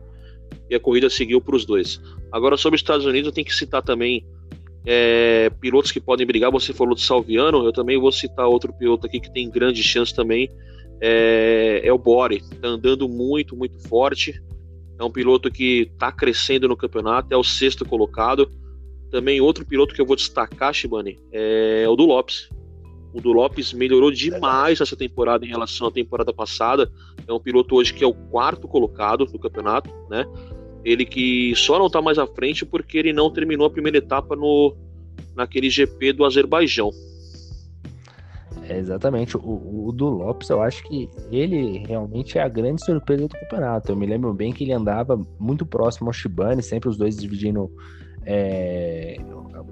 e 0.69 0.75
a 0.75 0.79
corrida 0.79 1.09
seguiu 1.09 1.41
para 1.41 1.55
os 1.55 1.65
dois. 1.65 1.99
Agora, 2.31 2.55
sobre 2.55 2.75
os 2.75 2.81
Estados 2.81 3.07
Unidos, 3.07 3.29
eu 3.29 3.33
tenho 3.33 3.47
que 3.47 3.55
citar 3.55 3.81
também 3.81 4.23
é, 4.85 5.49
pilotos 5.59 5.91
que 5.91 5.99
podem 5.99 6.23
brigar. 6.23 6.51
Você 6.51 6.71
falou 6.71 6.93
de 6.93 7.01
Salviano, 7.01 7.65
eu 7.65 7.73
também 7.73 7.99
vou 7.99 8.11
citar 8.11 8.45
outro 8.45 8.71
piloto 8.71 9.07
aqui 9.07 9.19
que 9.19 9.33
tem 9.33 9.49
grande 9.49 9.81
chance 9.81 10.13
também. 10.13 10.47
É, 11.01 11.81
é 11.83 11.91
o 11.91 11.97
Bore, 11.97 12.35
está 12.35 12.67
andando 12.67 13.09
muito, 13.09 13.55
muito 13.55 13.79
forte. 13.89 14.39
É 14.99 15.03
um 15.03 15.09
piloto 15.09 15.49
que 15.49 15.89
está 15.91 16.11
crescendo 16.11 16.67
no 16.67 16.77
campeonato, 16.77 17.33
é 17.33 17.37
o 17.37 17.43
sexto 17.43 17.85
colocado. 17.85 18.51
Também 19.09 19.41
outro 19.41 19.65
piloto 19.65 19.95
que 19.95 20.01
eu 20.01 20.05
vou 20.05 20.15
destacar, 20.15 20.71
Shibane, 20.75 21.17
é 21.31 21.87
o 21.89 21.95
do 21.95 22.05
Lopes. 22.05 22.49
O 23.13 23.21
do 23.21 23.31
Lopes 23.31 23.73
melhorou 23.73 24.11
demais 24.11 24.81
essa 24.81 24.95
temporada 24.95 25.45
em 25.45 25.49
relação 25.49 25.87
à 25.87 25.91
temporada 25.91 26.33
passada. 26.33 26.91
É 27.27 27.31
um 27.31 27.39
piloto 27.39 27.75
hoje 27.75 27.93
que 27.93 28.03
é 28.03 28.07
o 28.07 28.13
quarto 28.13 28.67
colocado 28.67 29.25
do 29.25 29.37
campeonato, 29.37 29.89
né? 30.09 30.25
Ele 30.83 31.05
que 31.05 31.53
só 31.55 31.77
não 31.77 31.85
está 31.85 32.01
mais 32.01 32.17
à 32.17 32.25
frente 32.25 32.65
porque 32.65 32.97
ele 32.97 33.13
não 33.13 33.31
terminou 33.31 33.67
a 33.67 33.69
primeira 33.69 33.99
etapa 33.99 34.35
no 34.35 34.75
naquele 35.35 35.69
GP 35.69 36.13
do 36.13 36.25
Azerbaijão. 36.25 36.91
É, 38.67 38.77
exatamente. 38.77 39.35
O, 39.37 39.87
o, 39.87 39.91
do 39.91 40.09
Lopes, 40.09 40.49
eu 40.49 40.61
acho 40.61 40.83
que 40.83 41.09
ele 41.31 41.79
realmente 41.85 42.37
é 42.37 42.41
a 42.41 42.47
grande 42.47 42.83
surpresa 42.83 43.27
do 43.27 43.37
campeonato. 43.37 43.91
Eu 43.91 43.95
me 43.95 44.05
lembro 44.05 44.33
bem 44.33 44.53
que 44.53 44.63
ele 44.63 44.73
andava 44.73 45.19
muito 45.39 45.65
próximo 45.65 46.09
ao 46.09 46.13
Shibane, 46.13 46.63
sempre 46.63 46.89
os 46.89 46.97
dois 46.97 47.17
dividindo 47.17 47.69
é, 48.25 49.17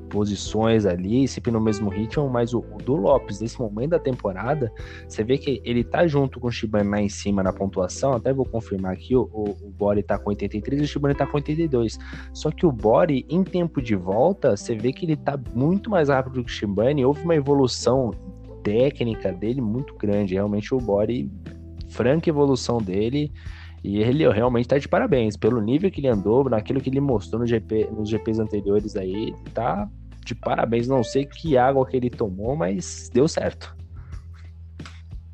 posições 0.10 0.86
ali, 0.86 1.28
sempre 1.28 1.52
no 1.52 1.62
mesmo 1.62 1.90
ritmo, 1.90 2.30
mas 2.30 2.54
o, 2.54 2.60
o, 2.60 2.78
do 2.78 2.96
Lopes, 2.96 3.40
nesse 3.40 3.60
momento 3.60 3.92
da 3.92 4.00
temporada, 4.00 4.72
você 5.08 5.24
vê 5.24 5.38
que 5.38 5.62
ele 5.64 5.84
tá 5.84 6.06
junto 6.06 6.40
com 6.40 6.48
o 6.48 6.52
Shibane 6.52 6.90
lá 6.90 7.02
em 7.02 7.10
cima 7.10 7.42
na 7.42 7.54
pontuação, 7.54 8.14
até 8.14 8.34
vou 8.34 8.46
confirmar 8.46 8.94
aqui, 8.94 9.16
o, 9.16 9.22
o, 9.34 9.50
o 9.64 9.72
Bori 9.72 10.04
tá 10.04 10.18
com 10.20 10.30
83 10.30 10.82
e 10.82 10.84
o 10.84 10.88
Shibane 10.88 11.16
tá 11.16 11.26
com 11.26 11.38
82. 11.38 11.98
Só 12.34 12.52
que 12.52 12.66
o 12.66 12.72
Bori, 12.72 13.26
em 13.30 13.44
tempo 13.44 13.82
de 13.82 13.96
volta, 13.96 14.56
você 14.56 14.76
vê 14.76 14.92
que 14.92 15.06
ele 15.06 15.16
tá 15.16 15.40
muito 15.56 15.90
mais 15.90 16.10
rápido 16.10 16.44
que 16.44 16.52
o 16.52 16.54
Shibane, 16.54 17.06
houve 17.06 17.24
uma 17.24 17.36
evolução 17.36 18.12
técnica 18.64 19.32
dele 19.32 19.62
muito 19.62 19.96
grande, 19.96 20.36
realmente 20.36 20.76
o 20.76 20.78
Bori 20.78 21.32
franca 21.90 22.30
evolução 22.30 22.78
dele. 22.80 23.32
E 23.84 23.98
ele 23.98 24.30
realmente 24.30 24.68
tá 24.68 24.78
de 24.78 24.88
parabéns. 24.88 25.36
Pelo 25.36 25.60
nível 25.60 25.90
que 25.90 26.00
ele 26.00 26.08
andou, 26.08 26.48
naquilo 26.50 26.80
que 26.80 26.90
ele 26.90 27.00
mostrou 27.00 27.42
no 27.42 27.48
GP, 27.48 27.90
nos 27.92 28.10
GPs 28.10 28.40
anteriores 28.40 28.96
aí, 28.96 29.34
tá 29.54 29.90
de 30.24 30.36
parabéns. 30.36 30.88
Não 30.88 31.04
sei 31.04 31.26
que 31.26 31.58
água 31.58 31.86
que 31.86 31.98
ele 31.98 32.10
tomou, 32.10 32.56
mas 32.56 33.10
deu 33.14 33.28
certo. 33.28 33.76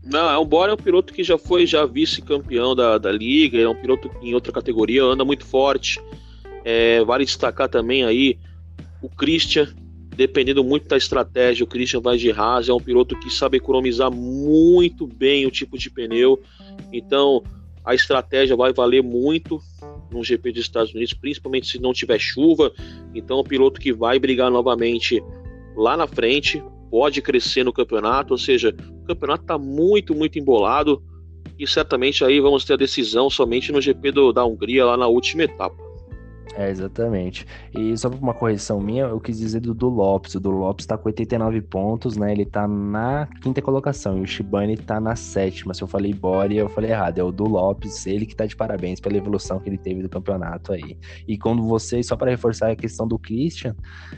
Não, 0.03 0.29
é 0.29 0.37
um 0.37 0.45
Bora 0.45 0.71
é 0.71 0.73
um 0.73 0.77
piloto 0.77 1.13
que 1.13 1.23
já 1.23 1.37
foi 1.37 1.65
já 1.65 1.85
vice-campeão 1.85 2.73
da, 2.73 2.97
da 2.97 3.11
liga, 3.11 3.59
é 3.59 3.67
um 3.67 3.75
piloto 3.75 4.09
em 4.21 4.33
outra 4.33 4.53
categoria, 4.53 5.03
anda 5.03 5.25
muito 5.25 5.45
forte. 5.45 5.99
É, 6.63 7.03
vale 7.03 7.25
destacar 7.25 7.67
também 7.67 8.05
aí 8.05 8.39
o 9.01 9.09
Christian, 9.09 9.67
dependendo 10.15 10.63
muito 10.63 10.87
da 10.87 10.97
estratégia, 10.97 11.63
o 11.63 11.67
Christian 11.67 11.99
vai 11.99 12.17
de 12.17 12.31
Haas, 12.31 12.69
é 12.69 12.73
um 12.73 12.79
piloto 12.79 13.19
que 13.19 13.29
sabe 13.29 13.57
economizar 13.57 14.09
muito 14.09 15.05
bem 15.05 15.45
o 15.45 15.51
tipo 15.51 15.77
de 15.77 15.89
pneu. 15.89 16.41
Então, 16.91 17.43
a 17.87 17.95
estratégia 17.95 18.53
vai 18.53 18.73
valer 18.73 19.01
muito 19.01 19.61
no 20.11 20.21
GP 20.21 20.51
dos 20.51 20.63
Estados 20.63 20.93
Unidos, 20.93 21.13
principalmente 21.13 21.67
se 21.67 21.79
não 21.79 21.93
tiver 21.93 22.19
chuva. 22.19 22.73
Então, 23.15 23.39
o 23.39 23.43
piloto 23.45 23.79
que 23.79 23.93
vai 23.93 24.19
brigar 24.19 24.51
novamente 24.51 25.23
lá 25.73 25.95
na 25.95 26.05
frente 26.05 26.61
pode 26.91 27.21
crescer 27.21 27.63
no 27.63 27.71
campeonato, 27.71 28.33
ou 28.33 28.37
seja, 28.37 28.75
o 29.03 29.05
campeonato 29.05 29.43
está 29.43 29.57
muito, 29.57 30.13
muito 30.13 30.37
embolado 30.37 31.01
e 31.57 31.65
certamente 31.65 32.25
aí 32.25 32.41
vamos 32.41 32.65
ter 32.65 32.73
a 32.73 32.77
decisão 32.77 33.29
somente 33.29 33.71
no 33.71 33.79
GP 33.79 34.11
do, 34.11 34.33
da 34.33 34.45
Hungria 34.45 34.85
lá 34.85 34.97
na 34.97 35.07
última 35.07 35.43
etapa. 35.43 35.86
É, 36.55 36.69
exatamente. 36.69 37.45
E 37.75 37.97
só 37.97 38.09
uma 38.09 38.33
correção 38.33 38.79
minha, 38.79 39.05
eu 39.05 39.19
quis 39.19 39.37
dizer 39.37 39.59
do, 39.59 39.73
do 39.73 39.89
Lopes. 39.89 40.35
O 40.35 40.39
do 40.39 40.49
Lopes 40.49 40.85
tá 40.85 40.97
com 40.97 41.09
89 41.09 41.61
pontos, 41.61 42.17
né? 42.17 42.31
Ele 42.31 42.45
tá 42.45 42.67
na 42.67 43.27
quinta 43.41 43.61
colocação 43.61 44.17
e 44.17 44.21
o 44.21 44.27
Shibane 44.27 44.77
tá 44.77 44.99
na 44.99 45.15
sétima. 45.15 45.73
Se 45.73 45.83
eu 45.83 45.87
falei 45.87 46.13
Bore, 46.13 46.55
eu 46.55 46.69
falei 46.69 46.91
errado. 46.91 47.19
É 47.19 47.23
o 47.23 47.31
do 47.31 47.43
Lopes, 47.43 48.05
ele 48.05 48.25
que 48.25 48.35
tá 48.35 48.45
de 48.45 48.55
parabéns 48.55 48.99
pela 48.99 49.17
evolução 49.17 49.59
que 49.59 49.69
ele 49.69 49.77
teve 49.77 50.01
do 50.01 50.09
campeonato 50.09 50.73
aí. 50.73 50.97
E 51.27 51.37
quando 51.37 51.61
vocês, 51.63 52.07
só 52.07 52.15
para 52.15 52.31
reforçar 52.31 52.71
a 52.71 52.75
questão 52.75 53.07
do 53.07 53.19
Christian, 53.19 53.75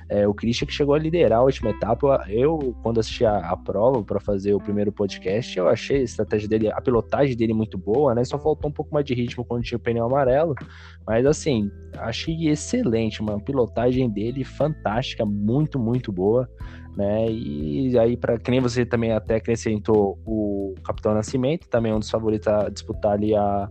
é, 0.07 0.27
o 0.27 0.33
Christian 0.33 0.65
que 0.65 0.73
chegou 0.73 0.95
a 0.95 0.99
liderar 0.99 1.39
a 1.39 1.43
última 1.43 1.71
etapa, 1.71 2.25
eu, 2.29 2.75
quando 2.83 2.99
assisti 2.99 3.25
a, 3.25 3.37
a 3.37 3.57
prova 3.57 4.03
para 4.03 4.19
fazer 4.19 4.53
o 4.53 4.59
primeiro 4.59 4.91
podcast, 4.91 5.57
eu 5.57 5.67
achei 5.67 5.97
a 5.97 6.03
estratégia 6.03 6.47
dele, 6.47 6.71
a 6.71 6.81
pilotagem 6.81 7.35
dele 7.35 7.53
muito 7.53 7.77
boa, 7.77 8.15
né? 8.15 8.23
Só 8.23 8.37
faltou 8.39 8.69
um 8.69 8.73
pouco 8.73 8.93
mais 8.93 9.05
de 9.05 9.13
ritmo 9.13 9.43
quando 9.43 9.63
tinha 9.63 9.77
o 9.77 9.81
pneu 9.81 10.05
amarelo. 10.05 10.55
Mas 11.05 11.25
assim, 11.25 11.71
achei 11.97 12.18
excelente, 12.27 13.21
uma 13.21 13.39
pilotagem 13.39 14.09
dele 14.09 14.43
fantástica, 14.43 15.25
muito, 15.25 15.77
muito 15.79 16.11
boa, 16.11 16.49
né? 16.95 17.29
E 17.29 17.97
aí, 17.97 18.17
para 18.17 18.37
que 18.37 18.51
nem 18.51 18.59
você 18.59 18.85
também 18.85 19.11
até 19.11 19.35
acrescentou 19.35 20.19
o 20.25 20.73
Capitão 20.83 21.13
Nascimento, 21.13 21.67
também 21.67 21.91
é 21.91 21.95
um 21.95 21.99
dos 21.99 22.09
favoritos 22.09 22.47
a 22.47 22.69
disputar 22.69 23.13
ali 23.13 23.35
a, 23.35 23.69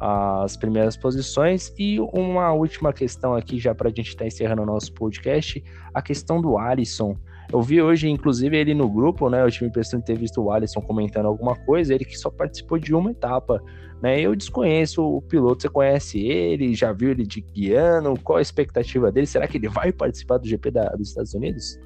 as 0.00 0.56
primeiras 0.56 0.96
posições. 0.96 1.72
E 1.78 1.98
uma 2.00 2.52
última 2.52 2.92
questão 2.92 3.34
aqui, 3.34 3.58
já 3.58 3.74
para 3.74 3.88
a 3.88 3.92
gente 3.92 4.08
estar 4.08 4.24
tá 4.24 4.26
encerrando 4.26 4.62
o 4.62 4.66
nosso 4.66 4.92
podcast, 4.92 5.62
a 5.92 6.02
questão 6.02 6.40
do 6.40 6.58
Alisson. 6.58 7.16
Eu 7.52 7.62
vi 7.62 7.80
hoje, 7.80 8.08
inclusive, 8.08 8.56
ele 8.56 8.74
no 8.74 8.88
grupo, 8.88 9.28
né? 9.28 9.42
Eu 9.42 9.50
tive 9.50 9.66
a 9.66 9.68
impressão 9.68 10.00
de 10.00 10.06
ter 10.06 10.18
visto 10.18 10.42
o 10.42 10.50
Alisson 10.50 10.80
comentando 10.80 11.26
alguma 11.26 11.54
coisa, 11.54 11.94
ele 11.94 12.04
que 12.04 12.16
só 12.16 12.30
participou 12.30 12.78
de 12.78 12.94
uma 12.94 13.10
etapa. 13.10 13.62
Né? 14.02 14.20
Eu 14.20 14.34
desconheço 14.34 15.02
o 15.02 15.22
piloto, 15.22 15.62
você 15.62 15.68
conhece 15.68 16.20
ele, 16.20 16.74
já 16.74 16.92
viu 16.92 17.10
ele 17.10 17.24
de 17.24 17.40
guiando, 17.40 18.14
qual 18.22 18.38
a 18.38 18.42
expectativa 18.42 19.10
dele? 19.10 19.26
Será 19.26 19.46
que 19.46 19.56
ele 19.56 19.68
vai 19.68 19.92
participar 19.92 20.38
do 20.38 20.46
GP 20.46 20.70
da, 20.70 20.88
dos 20.90 21.08
Estados 21.08 21.32
Unidos? 21.32 21.78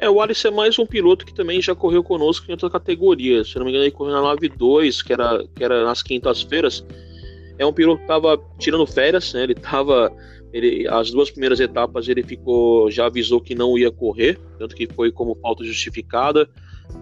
É, 0.00 0.08
o 0.08 0.20
Alisson 0.20 0.48
é 0.48 0.50
mais 0.52 0.78
um 0.78 0.86
piloto 0.86 1.26
que 1.26 1.34
também 1.34 1.60
já 1.60 1.74
correu 1.74 2.04
conosco 2.04 2.46
em 2.48 2.52
outra 2.52 2.70
categoria. 2.70 3.42
Se 3.42 3.56
não 3.56 3.64
me 3.64 3.72
engano, 3.72 3.84
ele 3.84 3.90
correu 3.90 4.12
na 4.12 4.20
92, 4.20 5.02
que 5.02 5.12
era, 5.12 5.44
que 5.56 5.64
era 5.64 5.84
nas 5.84 6.04
quintas-feiras. 6.04 6.86
É 7.58 7.66
um 7.66 7.72
piloto 7.72 7.98
que 7.98 8.04
estava 8.04 8.40
tirando 8.58 8.86
férias, 8.86 9.34
né? 9.34 9.42
Ele 9.42 9.54
estava. 9.54 10.12
Ele, 10.52 10.88
as 10.88 11.10
duas 11.10 11.30
primeiras 11.30 11.60
etapas 11.60 12.08
ele 12.08 12.22
ficou. 12.22 12.90
já 12.90 13.06
avisou 13.06 13.40
que 13.40 13.54
não 13.54 13.76
ia 13.76 13.90
correr, 13.90 14.38
tanto 14.58 14.74
que 14.74 14.86
foi 14.86 15.12
como 15.12 15.34
falta 15.36 15.64
justificada. 15.64 16.48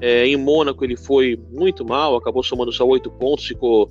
É, 0.01 0.27
em 0.27 0.37
Mônaco 0.37 0.85
ele 0.85 0.97
foi 0.97 1.39
muito 1.51 1.85
mal, 1.85 2.17
acabou 2.17 2.43
somando 2.43 2.73
só 2.73 2.85
oito 2.87 3.09
pontos, 3.09 3.47
ficou, 3.47 3.89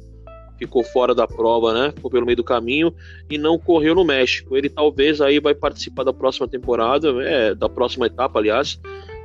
ficou 0.57 0.83
fora 0.83 1.15
da 1.15 1.25
prova, 1.25 1.73
né? 1.73 1.93
Ficou 1.95 2.11
pelo 2.11 2.25
meio 2.25 2.35
do 2.35 2.43
caminho 2.43 2.93
e 3.29 3.37
não 3.37 3.57
correu 3.57 3.95
no 3.95 4.03
México. 4.03 4.57
Ele 4.57 4.69
talvez 4.69 5.21
aí 5.21 5.39
vai 5.39 5.55
participar 5.55 6.03
da 6.03 6.13
próxima 6.13 6.47
temporada, 6.47 7.09
é, 7.23 7.55
da 7.55 7.69
próxima 7.69 8.07
etapa, 8.07 8.39
aliás. 8.39 8.79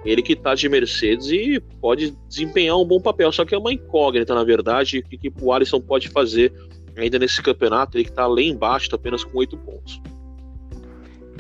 Ele 0.04 0.22
que 0.22 0.32
está 0.32 0.54
de 0.54 0.66
Mercedes 0.68 1.30
e 1.30 1.60
pode 1.80 2.16
desempenhar 2.26 2.78
um 2.78 2.86
bom 2.86 3.00
papel, 3.00 3.30
só 3.32 3.44
que 3.44 3.54
é 3.54 3.58
uma 3.58 3.72
incógnita, 3.72 4.34
na 4.34 4.44
verdade, 4.44 5.00
o 5.00 5.02
que, 5.02 5.18
que 5.18 5.32
o 5.42 5.52
Alisson 5.52 5.78
pode 5.78 6.08
fazer 6.08 6.54
ainda 6.96 7.18
nesse 7.18 7.42
campeonato, 7.42 7.96
ele 7.96 8.04
que 8.04 8.10
está 8.10 8.26
lá 8.26 8.40
embaixo, 8.40 8.88
tá 8.88 8.96
apenas 8.96 9.24
com 9.24 9.38
oito 9.38 9.56
pontos. 9.58 10.00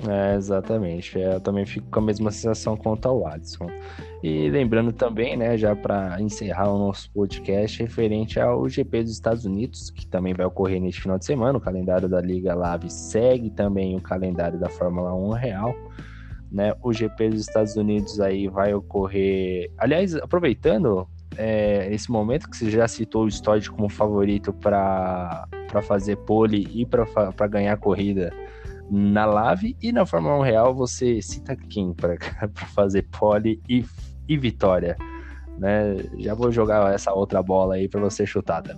É, 0.08 0.34
exatamente. 0.34 1.18
É, 1.18 1.34
eu 1.34 1.40
também 1.40 1.66
fico 1.66 1.90
com 1.90 1.98
a 1.98 2.02
mesma 2.02 2.30
sensação 2.30 2.76
quanto 2.76 3.06
ao 3.06 3.26
Alisson. 3.26 3.66
E 4.22 4.48
lembrando 4.50 4.92
também, 4.92 5.36
né, 5.36 5.56
já 5.56 5.74
para 5.74 6.20
encerrar 6.20 6.70
o 6.70 6.78
nosso 6.78 7.10
podcast, 7.12 7.82
referente 7.82 8.38
ao 8.38 8.68
GP 8.68 9.02
dos 9.02 9.12
Estados 9.12 9.44
Unidos, 9.44 9.90
que 9.90 10.06
também 10.06 10.34
vai 10.34 10.46
ocorrer 10.46 10.80
neste 10.80 11.00
final 11.00 11.18
de 11.18 11.24
semana, 11.24 11.58
o 11.58 11.60
calendário 11.60 12.08
da 12.08 12.20
Liga 12.20 12.54
Lave 12.54 12.90
segue 12.90 13.50
também 13.50 13.96
o 13.96 14.00
calendário 14.00 14.58
da 14.58 14.68
Fórmula 14.68 15.14
1 15.14 15.30
real. 15.30 15.74
Né, 16.50 16.74
o 16.82 16.92
GP 16.92 17.30
dos 17.30 17.42
Estados 17.42 17.76
Unidos 17.76 18.20
aí 18.20 18.48
vai 18.48 18.74
ocorrer. 18.74 19.70
Aliás, 19.78 20.16
aproveitando 20.16 21.06
é, 21.36 21.88
esse 21.92 22.10
momento 22.10 22.50
que 22.50 22.56
você 22.56 22.68
já 22.68 22.88
citou 22.88 23.24
o 23.24 23.28
Stodd 23.28 23.70
como 23.70 23.88
favorito 23.88 24.52
para 24.52 25.46
fazer 25.82 26.16
pole 26.16 26.68
e 26.74 26.84
para 26.84 27.46
ganhar 27.46 27.74
a 27.74 27.76
corrida 27.76 28.32
na 28.90 29.24
Lave 29.24 29.76
e 29.80 29.92
na 29.92 30.04
Fórmula 30.04 30.38
1 30.38 30.40
Real 30.42 30.74
você 30.74 31.22
cita 31.22 31.54
quem 31.54 31.94
para 31.94 32.16
fazer 32.74 33.06
pole 33.18 33.60
e, 33.68 33.84
e 34.28 34.36
vitória? 34.36 34.96
Né? 35.58 35.96
Já 36.18 36.34
vou 36.34 36.50
jogar 36.50 36.92
essa 36.92 37.12
outra 37.12 37.42
bola 37.42 37.74
aí 37.74 37.88
para 37.88 38.00
você 38.00 38.26
chutada. 38.26 38.76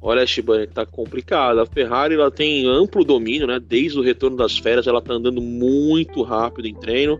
Olha, 0.00 0.26
Shibane, 0.26 0.66
tá 0.66 0.84
complicado. 0.84 1.60
A 1.60 1.66
Ferrari 1.66 2.14
ela 2.14 2.30
tem 2.30 2.66
amplo 2.66 3.04
domínio, 3.04 3.46
né? 3.46 3.58
Desde 3.58 3.98
o 3.98 4.02
retorno 4.02 4.36
das 4.36 4.58
férias, 4.58 4.86
ela 4.86 5.00
tá 5.00 5.14
andando 5.14 5.40
muito 5.40 6.22
rápido 6.22 6.68
em 6.68 6.74
treino. 6.74 7.18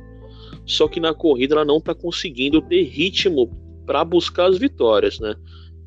Só 0.66 0.87
que 0.87 1.00
na 1.00 1.14
corrida 1.14 1.54
ela 1.54 1.64
não 1.64 1.80
tá 1.80 1.94
conseguindo 1.94 2.61
ter 2.61 2.83
ritmo 2.83 3.50
para 3.87 4.04
buscar 4.04 4.50
as 4.50 4.59
vitórias, 4.59 5.18
né? 5.18 5.35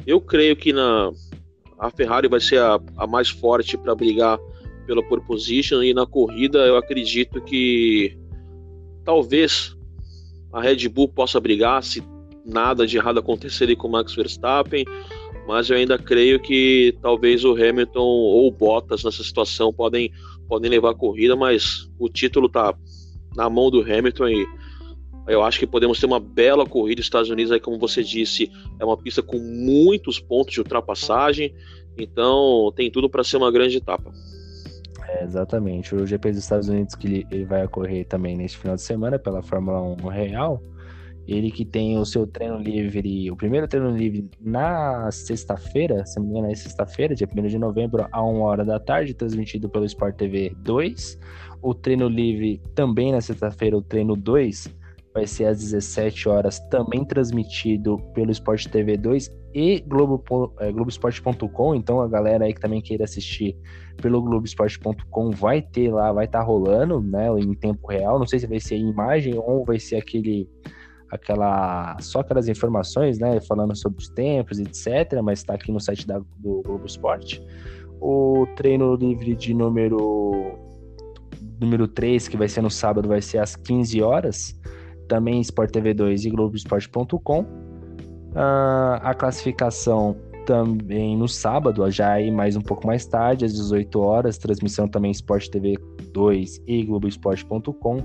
Eu 0.08 0.20
creio 0.20 0.56
que 0.56 0.74
na 0.74 1.12
a 1.80 1.92
Ferrari 1.92 2.28
vai 2.28 2.40
ser 2.40 2.60
a, 2.60 2.80
a 2.98 3.06
mais 3.06 3.30
forte 3.30 3.78
para 3.78 3.94
brigar 3.94 4.40
pela 4.88 5.04
pole 5.04 5.22
position 5.22 5.84
e 5.84 5.94
na 5.94 6.08
corrida 6.08 6.60
eu 6.60 6.78
acredito 6.78 7.42
que 7.42 8.18
talvez 9.04 9.78
a 10.52 10.62
Red 10.62 10.88
Bull 10.88 11.10
possa 11.10 11.40
brigar 11.40 11.84
se 11.84 12.02
nada 12.46 12.88
de 12.88 12.98
errado 12.98 13.20
acontecer 13.20 13.76
com 13.76 13.90
o 13.90 13.92
Max 13.92 14.16
Verstappen, 14.16 14.86
mas 15.46 15.70
eu 15.70 15.76
ainda 15.76 15.98
creio 15.98 16.40
que 16.40 16.98
talvez 17.02 17.44
o 17.44 17.52
Hamilton 17.52 18.00
ou 18.00 18.48
o 18.48 18.52
Bottas 18.52 19.04
nessa 19.04 19.22
situação 19.22 19.74
podem, 19.74 20.12
podem 20.48 20.72
levar 20.72 20.92
a 20.92 20.96
corrida, 20.96 21.36
mas 21.36 21.90
o 22.00 22.08
título 22.08 22.48
tá 22.48 22.74
na 23.36 23.50
mão 23.50 23.70
do 23.70 23.82
Hamilton 23.82 24.30
e 24.30 24.48
eu 25.28 25.44
acho 25.44 25.60
que 25.60 25.68
podemos 25.68 26.00
ter 26.00 26.06
uma 26.06 26.22
bela 26.22 26.66
corrida. 26.66 27.02
Estados 27.02 27.30
Unidos, 27.30 27.52
aí, 27.52 27.60
como 27.60 27.78
você 27.78 28.02
disse, 28.02 28.50
é 28.80 28.86
uma 28.86 28.96
pista 28.96 29.22
com 29.22 29.38
muitos 29.38 30.20
pontos 30.20 30.54
de 30.54 30.60
ultrapassagem, 30.62 31.54
então 31.98 32.72
tem 32.76 32.90
tudo 32.90 33.10
para 33.10 33.26
ser 33.26 33.36
uma 33.36 33.52
grande 33.52 33.78
etapa. 33.78 34.14
É, 35.08 35.24
exatamente. 35.24 35.96
O 35.96 36.06
GP 36.06 36.32
dos 36.32 36.40
Estados 36.40 36.68
Unidos 36.68 36.94
que 36.96 37.26
ele 37.32 37.46
vai 37.46 37.66
ocorrer 37.66 38.06
também 38.08 38.36
neste 38.36 38.58
final 38.58 38.76
de 38.76 38.82
semana 38.82 39.18
pela 39.18 39.42
Fórmula 39.42 39.82
1 39.82 39.96
Real. 40.08 40.62
Ele 41.28 41.52
que 41.52 41.66
tem 41.66 41.98
o 41.98 42.06
seu 42.06 42.26
treino 42.26 42.58
livre, 42.58 43.30
o 43.30 43.36
primeiro 43.36 43.68
treino 43.68 43.92
livre 43.92 44.30
na 44.40 45.12
sexta-feira, 45.12 46.06
se 46.06 46.18
não 46.18 46.26
me 46.26 46.32
engano 46.32 46.50
é 46.50 46.56
sexta-feira, 46.56 47.14
dia 47.14 47.28
1 47.28 47.48
de 47.48 47.58
novembro, 47.58 48.08
a 48.10 48.24
1 48.24 48.40
hora 48.40 48.64
da 48.64 48.80
tarde, 48.80 49.14
transmitido 49.14 49.68
pelo 49.68 49.84
Sport 49.84 50.16
TV 50.16 50.56
2. 50.60 51.20
O 51.62 51.74
treino 51.74 52.08
livre 52.08 52.62
também 52.74 53.12
na 53.12 53.20
sexta-feira, 53.20 53.78
o 53.78 53.82
treino 53.82 54.16
2, 54.16 54.74
vai 55.18 55.26
ser 55.26 55.46
às 55.46 55.58
17 55.58 56.30
horas, 56.30 56.60
também 56.70 57.04
transmitido 57.04 57.98
pelo 58.14 58.30
Sport 58.30 58.68
TV 58.68 58.96
2 58.98 59.32
e 59.52 59.80
Globo, 59.80 60.24
é. 60.60 60.70
Então 61.76 62.02
a 62.02 62.08
galera 62.08 62.46
aí 62.46 62.54
que 62.54 62.62
também 62.62 62.84
queira 62.84 63.04
assistir 63.04 63.58
pelo 64.00 64.22
Globoesporte.com 64.22 65.32
vai 65.32 65.60
ter 65.60 65.92
lá, 65.92 66.14
vai 66.14 66.26
estar 66.26 66.42
tá 66.42 66.46
rolando, 66.46 67.02
né, 67.02 67.28
em 67.40 67.56
tempo 67.56 67.88
real. 67.88 68.20
Não 68.20 68.28
sei 68.28 68.38
se 68.38 68.46
vai 68.46 68.60
ser 68.60 68.78
imagem 68.78 69.34
ou 69.36 69.66
vai 69.66 69.80
ser 69.80 69.96
aquele 69.96 70.48
aquela 71.10 71.98
só 72.00 72.20
aquelas 72.20 72.48
informações, 72.48 73.18
né, 73.18 73.42
falando 73.42 73.76
sobre 73.76 73.98
os 73.98 74.10
tempos, 74.10 74.60
etc, 74.60 75.20
mas 75.24 75.40
está 75.40 75.56
aqui 75.56 75.72
no 75.72 75.80
site 75.80 76.06
da, 76.06 76.20
do 76.20 76.62
Globo 76.64 76.86
Esporte. 76.86 77.42
O 78.00 78.46
treino 78.56 78.94
livre 78.94 79.36
de 79.36 79.52
número 79.52 80.60
número 81.60 81.88
3, 81.88 82.28
que 82.28 82.38
vai 82.38 82.48
ser 82.48 82.62
no 82.62 82.70
sábado, 82.70 83.10
vai 83.10 83.20
ser 83.20 83.40
às 83.40 83.56
15 83.56 84.00
horas, 84.04 84.54
também 85.08 85.42
Sport 85.42 85.72
TV 85.72 85.94
2 85.94 86.26
e 86.26 86.30
Globoesporte.com 86.30 87.68
Uh, 88.38 89.02
a 89.02 89.16
classificação 89.16 90.16
também 90.46 91.18
no 91.18 91.28
sábado, 91.28 91.90
já 91.90 92.12
aí 92.12 92.30
mais 92.30 92.56
um 92.56 92.62
pouco 92.62 92.86
mais 92.86 93.04
tarde, 93.06 93.46
às 93.46 93.54
18 93.54 94.00
horas, 94.00 94.38
transmissão 94.38 94.88
também 94.88 95.10
Sport 95.12 95.50
TV 95.50 95.76
2 96.14 96.62
e 96.68 96.84
Globoesporte.com. 96.84 98.04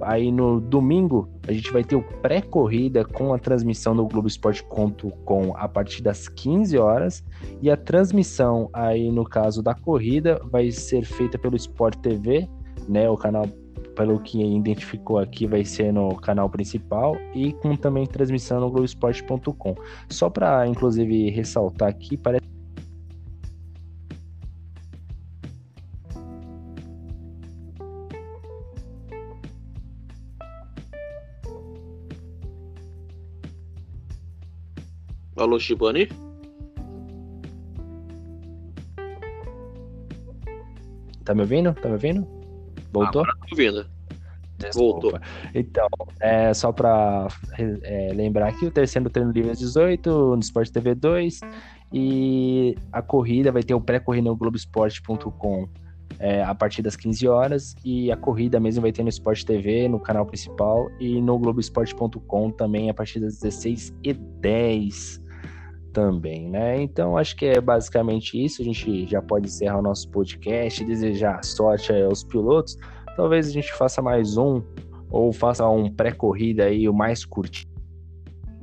Aí 0.00 0.30
no 0.30 0.60
domingo 0.60 1.28
a 1.48 1.52
gente 1.52 1.72
vai 1.72 1.82
ter 1.82 1.96
o 1.96 2.02
pré-corrida 2.02 3.04
com 3.04 3.34
a 3.34 3.38
transmissão 3.38 3.92
no 3.92 4.06
Globoesporte.com 4.06 5.52
a 5.56 5.68
partir 5.68 6.02
das 6.02 6.28
15 6.28 6.78
horas 6.78 7.24
e 7.60 7.68
a 7.68 7.76
transmissão 7.76 8.70
aí 8.72 9.10
no 9.10 9.24
caso 9.24 9.62
da 9.62 9.74
corrida 9.74 10.40
vai 10.50 10.70
ser 10.70 11.04
feita 11.04 11.38
pelo 11.38 11.56
Sport 11.56 11.96
TV, 11.96 12.48
né, 12.88 13.08
o 13.10 13.16
canal 13.16 13.46
pelo 13.94 14.20
que 14.20 14.42
identificou 14.42 15.18
aqui, 15.18 15.46
vai 15.46 15.64
ser 15.64 15.92
no 15.92 16.16
canal 16.16 16.48
principal 16.48 17.16
e 17.34 17.52
com 17.54 17.76
também 17.76 18.06
transmissão 18.06 18.60
no 18.60 18.70
Globoesporte.com. 18.70 19.74
Só 20.08 20.28
para, 20.30 20.66
inclusive, 20.66 21.30
ressaltar 21.30 21.88
aqui, 21.88 22.16
parece 22.16 22.42
Alô, 35.36 35.58
Shibani? 35.58 36.08
Tá 41.24 41.34
me 41.34 41.40
ouvindo? 41.40 41.74
Tá 41.74 41.88
me 41.88 41.94
ouvindo? 41.94 42.41
Voltou? 42.92 43.22
Agora 43.22 43.36
tô 43.38 43.46
ouvindo. 43.52 43.86
Voltou. 44.74 45.18
Então, 45.54 45.88
é, 46.20 46.54
só 46.54 46.70
para 46.70 47.26
é, 47.82 48.12
lembrar 48.14 48.48
aqui, 48.48 48.66
o 48.66 48.70
terceiro 48.70 49.10
treino 49.10 49.32
livre 49.32 49.50
às 49.50 49.58
18, 49.58 50.36
no 50.36 50.40
Sport 50.40 50.70
TV 50.70 50.94
2, 50.94 51.40
e 51.92 52.76
a 52.92 53.02
corrida 53.02 53.50
vai 53.50 53.62
ter 53.62 53.74
o 53.74 53.80
pré-corrida 53.80 54.28
no 54.28 54.36
Globoesporte.com 54.36 55.68
é, 56.18 56.42
a 56.44 56.54
partir 56.54 56.82
das 56.82 56.94
15 56.94 57.26
horas, 57.26 57.74
e 57.84 58.12
a 58.12 58.16
corrida 58.16 58.60
mesmo 58.60 58.82
vai 58.82 58.92
ter 58.92 59.02
no 59.02 59.08
Sport 59.08 59.42
TV, 59.44 59.88
no 59.88 59.98
canal 59.98 60.24
principal, 60.26 60.88
e 61.00 61.20
no 61.20 61.38
Globoesporte.com 61.38 62.50
também 62.52 62.88
a 62.88 62.94
partir 62.94 63.18
das 63.18 63.40
16 63.40 63.92
e 64.04 64.12
10 64.12 65.21
também, 65.92 66.48
né? 66.48 66.80
Então 66.80 67.16
acho 67.16 67.36
que 67.36 67.46
é 67.46 67.60
basicamente 67.60 68.42
isso. 68.42 68.62
A 68.62 68.64
gente 68.64 69.06
já 69.06 69.20
pode 69.20 69.46
encerrar 69.46 69.78
o 69.78 69.82
nosso 69.82 70.08
podcast, 70.10 70.84
desejar 70.84 71.44
sorte 71.44 71.92
aos 71.92 72.24
pilotos. 72.24 72.76
Talvez 73.16 73.46
a 73.46 73.50
gente 73.50 73.72
faça 73.72 74.00
mais 74.00 74.36
um 74.36 74.62
ou 75.10 75.32
faça 75.32 75.68
um 75.68 75.90
pré-corrida 75.90 76.64
aí 76.64 76.88
o 76.88 76.94
mais 76.94 77.24
curtinho. 77.24 77.70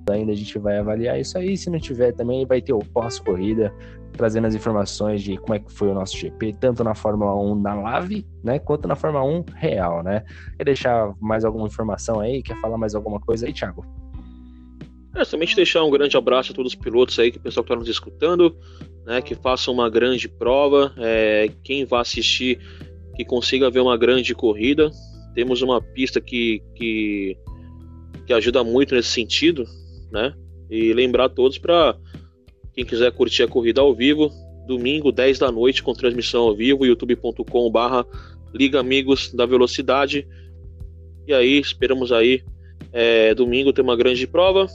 Ainda 0.10 0.32
a 0.32 0.36
gente 0.36 0.58
vai 0.58 0.78
avaliar 0.80 1.20
isso 1.20 1.38
aí. 1.38 1.56
Se 1.56 1.70
não 1.70 1.80
tiver 1.80 2.12
também 2.14 2.46
vai 2.46 2.62
ter 2.62 2.74
o 2.74 2.80
pós-corrida 2.80 3.74
trazendo 4.14 4.48
as 4.48 4.56
informações 4.56 5.22
de 5.22 5.38
como 5.38 5.54
é 5.54 5.60
que 5.60 5.72
foi 5.72 5.90
o 5.90 5.94
nosso 5.94 6.18
GP, 6.18 6.54
tanto 6.60 6.84
na 6.84 6.96
Fórmula 6.96 7.36
1 7.36 7.56
na 7.56 7.76
live, 7.76 8.28
né, 8.44 8.60
quanto 8.60 8.88
na 8.88 8.96
Fórmula 8.96 9.24
1 9.24 9.46
real, 9.56 10.04
né? 10.04 10.24
Quer 10.58 10.64
deixar 10.64 11.14
mais 11.20 11.46
alguma 11.46 11.68
informação 11.68 12.20
aí? 12.20 12.42
Quer 12.42 12.60
falar 12.60 12.78
mais 12.78 12.96
alguma 12.96 13.20
coisa 13.20 13.46
aí, 13.46 13.54
Thiago? 13.54 13.86
É, 15.20 15.26
somente 15.26 15.54
deixar 15.54 15.84
um 15.84 15.90
grande 15.90 16.16
abraço 16.16 16.54
a 16.54 16.56
todos 16.56 16.72
os 16.72 16.80
pilotos 16.80 17.20
aí, 17.20 17.30
que 17.30 17.38
o 17.38 17.42
pessoal 17.42 17.62
que 17.62 17.74
está 17.74 17.78
nos 17.78 17.90
escutando, 17.90 18.56
né, 19.06 19.22
que 19.22 19.36
façam 19.36 19.74
uma 19.74 19.90
grande 19.90 20.30
prova. 20.30 20.94
É, 20.98 21.52
quem 21.62 21.84
vai 21.84 22.00
assistir, 22.00 22.58
que 23.18 23.26
consiga 23.26 23.70
ver 23.70 23.82
uma 23.82 23.98
grande 23.98 24.34
corrida. 24.34 24.90
Temos 25.36 25.62
uma 25.62 25.82
pista 25.82 26.22
que, 26.22 26.64
que, 26.74 27.38
que 28.26 28.32
ajuda 28.32 28.64
muito 28.64 28.96
nesse 28.96 29.10
sentido, 29.10 29.66
né? 30.10 30.34
E 30.70 30.94
lembrar 30.94 31.26
a 31.26 31.30
todos 31.30 31.58
para 31.58 31.98
quem 32.74 32.86
quiser 32.86 33.12
curtir 33.12 33.44
a 33.44 33.48
corrida 33.48 33.82
ao 33.82 33.94
vivo, 33.94 34.32
domingo, 34.68 35.12
10 35.12 35.38
da 35.38 35.52
noite, 35.52 35.84
com 35.84 35.92
transmissão 35.92 36.44
ao 36.44 36.56
vivo, 36.56 36.86
youtube.com/barra 36.86 38.06
Liga 38.54 38.80
Amigos 38.80 39.34
da 39.34 39.46
Velocidade. 39.46 40.26
E 41.28 41.34
aí, 41.34 41.60
esperamos 41.60 42.14
aí 42.14 42.42
é, 42.94 43.36
domingo 43.36 43.74
ter 43.74 43.82
uma 43.82 43.98
grande 43.98 44.26
prova. 44.26 44.68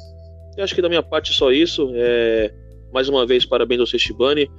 Eu 0.57 0.64
acho 0.64 0.75
que 0.75 0.83
da 0.83 0.88
minha 0.88 1.03
parte 1.03 1.33
só 1.33 1.51
isso. 1.51 1.90
É, 1.95 2.53
mais 2.93 3.09
uma 3.09 3.27
vez, 3.27 3.45
parabéns 3.45 3.81
ao 3.81 3.87
Sextibani 3.87 4.51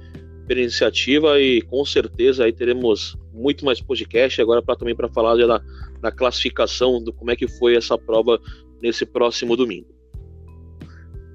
pela 0.46 0.60
iniciativa 0.60 1.40
e 1.40 1.60
com 1.62 1.84
certeza 1.84 2.44
aí 2.44 2.52
teremos 2.52 3.16
muito 3.32 3.64
mais 3.64 3.80
podcast 3.80 4.40
agora 4.40 4.62
para 4.62 4.76
também 4.76 4.94
para 4.94 5.08
falar 5.08 5.36
da, 5.36 5.60
da 6.00 6.12
classificação 6.12 7.02
do 7.02 7.12
como 7.12 7.30
é 7.30 7.36
que 7.36 7.48
foi 7.48 7.76
essa 7.76 7.98
prova 7.98 8.38
nesse 8.80 9.04
próximo 9.04 9.56
domingo. 9.56 9.96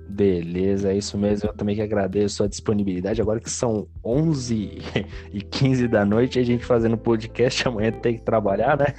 Beleza, 0.07 0.91
é 0.91 0.97
isso 0.97 1.17
mesmo. 1.17 1.49
Eu 1.49 1.53
também 1.53 1.75
que 1.75 1.81
agradeço 1.81 2.43
a 2.43 2.47
disponibilidade. 2.47 3.21
Agora 3.21 3.39
que 3.39 3.49
são 3.49 3.87
11 4.03 4.79
e 5.31 5.41
15 5.41 5.87
da 5.87 6.03
noite, 6.05 6.37
a 6.37 6.43
gente 6.43 6.65
fazendo 6.65 6.97
podcast, 6.97 7.65
amanhã 7.67 7.91
tem 7.91 8.17
que 8.17 8.23
trabalhar, 8.23 8.77
né? 8.77 8.93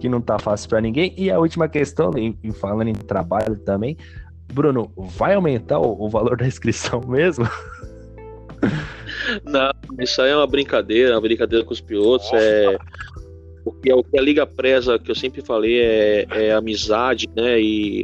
Que 0.00 0.08
não 0.08 0.22
tá 0.22 0.38
fácil 0.38 0.68
para 0.70 0.80
ninguém. 0.80 1.14
E 1.18 1.30
a 1.30 1.38
última 1.38 1.68
questão, 1.68 2.10
em, 2.16 2.34
falando 2.52 2.88
em 2.88 2.94
trabalho 2.94 3.58
também, 3.58 3.96
Bruno, 4.52 4.90
vai 4.96 5.34
aumentar 5.34 5.78
o, 5.78 6.04
o 6.04 6.08
valor 6.08 6.36
da 6.36 6.46
inscrição 6.46 7.00
mesmo? 7.06 7.48
Não, 9.44 9.70
isso 10.00 10.20
aí 10.22 10.30
é 10.30 10.36
uma 10.36 10.46
brincadeira, 10.46 11.14
uma 11.14 11.20
brincadeira 11.20 11.64
com 11.64 11.72
os 11.72 11.80
pilotos. 11.80 12.28
É, 12.32 12.78
porque 13.64 13.90
é 13.90 13.94
o 13.94 14.02
que 14.02 14.18
a 14.18 14.22
Liga 14.22 14.46
preza, 14.46 14.98
que 14.98 15.10
eu 15.10 15.14
sempre 15.14 15.42
falei, 15.42 15.80
é, 15.80 16.26
é 16.30 16.52
amizade, 16.52 17.28
né? 17.36 17.60
E, 17.60 18.02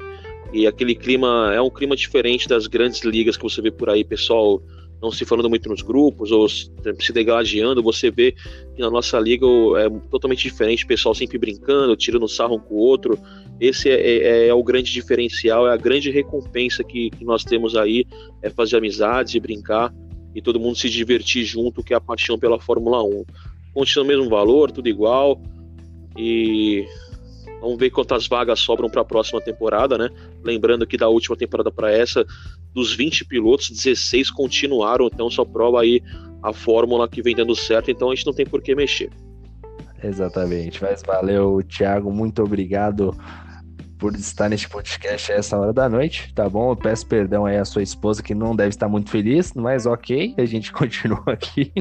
e 0.53 0.67
aquele 0.67 0.95
clima 0.95 1.53
é 1.55 1.61
um 1.61 1.71
clima 1.71 1.97
diferente 1.97 2.47
das 2.47 2.67
grandes 2.67 3.03
ligas 3.03 3.37
que 3.37 3.43
você 3.43 3.61
vê 3.63 3.71
por 3.71 3.89
aí, 3.89 4.05
pessoal 4.05 4.63
não 5.05 5.13
se 5.13 5.25
falando 5.27 5.51
muito 5.51 5.69
nos 5.69 5.83
grupos 5.83 6.33
ou 6.33 6.49
se 6.49 7.13
degladiando, 7.13 7.83
você 7.83 8.11
vê 8.11 8.33
que 8.33 8.81
na 8.81 8.91
nossa 8.91 9.21
liga 9.21 9.47
é 9.79 9.91
totalmente 10.11 10.43
diferente, 10.43 10.85
o 10.85 10.89
pessoal 10.89 11.15
sempre 11.15 11.37
brincando, 11.37 11.95
tirando 11.95 12.27
sarro 12.27 12.57
um 12.57 12.59
com 12.59 12.75
o 12.75 12.79
outro. 12.79 13.19
Esse 13.61 13.91
é, 13.91 14.01
é, 14.01 14.49
é 14.49 14.55
o 14.55 14.65
grande 14.65 14.91
diferencial, 14.91 15.69
é 15.69 15.73
a 15.73 15.77
grande 15.77 16.11
recompensa 16.11 16.83
que, 16.83 17.11
que, 17.11 17.25
nós 17.25 17.45
temos 17.45 17.77
aí, 17.77 18.07
é 18.43 18.49
fazer 18.49 18.79
amizades 18.79 19.35
e 19.35 19.41
brincar 19.41 19.95
e 20.35 20.41
todo 20.41 20.59
mundo 20.59 20.77
se 20.77 20.89
divertir 20.89 21.45
junto, 21.45 21.85
que 21.85 21.93
é 21.93 21.97
a 21.97 22.01
paixão 22.01 22.39
pela 22.39 22.59
Fórmula 22.59 23.03
1. 23.05 23.25
Continua 23.75 24.05
o 24.05 24.09
mesmo 24.09 24.29
valor, 24.29 24.73
tudo 24.73 24.89
igual. 24.89 25.41
E 26.17 26.87
Vamos 27.65 27.79
ver 27.79 27.89
quantas 27.89 28.27
vagas 28.29 28.61
sobram 28.61 28.91
para 28.91 29.01
a 29.01 29.05
próxima 29.07 29.41
temporada, 29.41 29.97
né? 29.97 30.11
Lembrando 30.43 30.87
que 30.87 30.99
da 30.99 31.09
última 31.09 31.35
temporada 31.35 31.73
para 31.73 31.91
essa, 31.91 32.23
dos 32.75 32.95
20 32.95 33.25
pilotos, 33.25 33.71
16 33.71 34.31
continuaram, 34.31 35.07
então 35.07 35.31
só 35.31 35.47
prova 35.47 35.81
aí 35.81 36.03
a 36.43 36.53
fórmula 36.53 37.09
que 37.09 37.23
vem 37.23 37.35
dando 37.35 37.57
certo, 37.57 37.91
então 37.91 38.11
a 38.11 38.15
gente 38.15 38.27
não 38.27 38.35
tem 38.35 38.45
por 38.45 38.61
que 38.61 38.75
mexer. 38.75 39.11
Exatamente, 40.03 40.83
mas 40.83 41.03
valeu, 41.03 41.63
Thiago, 41.67 42.13
muito 42.13 42.43
obrigado 42.43 43.17
por 43.97 44.15
estar 44.15 44.51
neste 44.51 44.69
podcast 44.69 45.33
a 45.33 45.37
essa 45.37 45.59
hora 45.59 45.73
da 45.73 45.89
noite, 45.89 46.35
tá 46.35 46.47
bom? 46.47 46.73
Eu 46.73 46.77
peço 46.77 47.07
perdão 47.07 47.47
aí 47.47 47.57
à 47.57 47.65
sua 47.65 47.83
esposa 47.83 48.23
que 48.23 48.35
não 48.35 48.55
deve 48.55 48.69
estar 48.69 48.91
muito 48.91 49.09
feliz, 49.09 49.55
mas 49.55 49.87
ok, 49.87 50.35
a 50.37 50.45
gente 50.45 50.69
continua 50.71 51.25
aqui. 51.29 51.73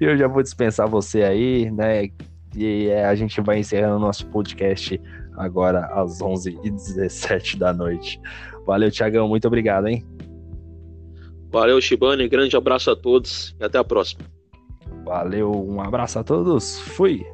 Eu 0.00 0.18
já 0.18 0.26
vou 0.26 0.42
dispensar 0.42 0.88
você 0.88 1.22
aí, 1.22 1.70
né? 1.70 2.10
E 2.56 2.88
é, 2.88 3.04
a 3.04 3.14
gente 3.14 3.40
vai 3.40 3.60
encerrando 3.60 3.96
o 3.96 4.00
nosso 4.00 4.26
podcast 4.26 5.00
agora 5.38 5.86
às 5.86 6.18
11h17 6.20 7.56
da 7.58 7.72
noite. 7.72 8.20
Valeu, 8.66 8.90
Tiagão, 8.90 9.28
muito 9.28 9.46
obrigado, 9.46 9.86
hein? 9.86 10.04
Valeu, 11.50 11.80
Shibane, 11.80 12.28
grande 12.28 12.56
abraço 12.56 12.90
a 12.90 12.96
todos 12.96 13.56
e 13.58 13.64
até 13.64 13.78
a 13.78 13.84
próxima. 13.84 14.20
Valeu, 15.04 15.50
um 15.50 15.80
abraço 15.80 16.18
a 16.18 16.24
todos, 16.24 16.78
fui! 16.78 17.24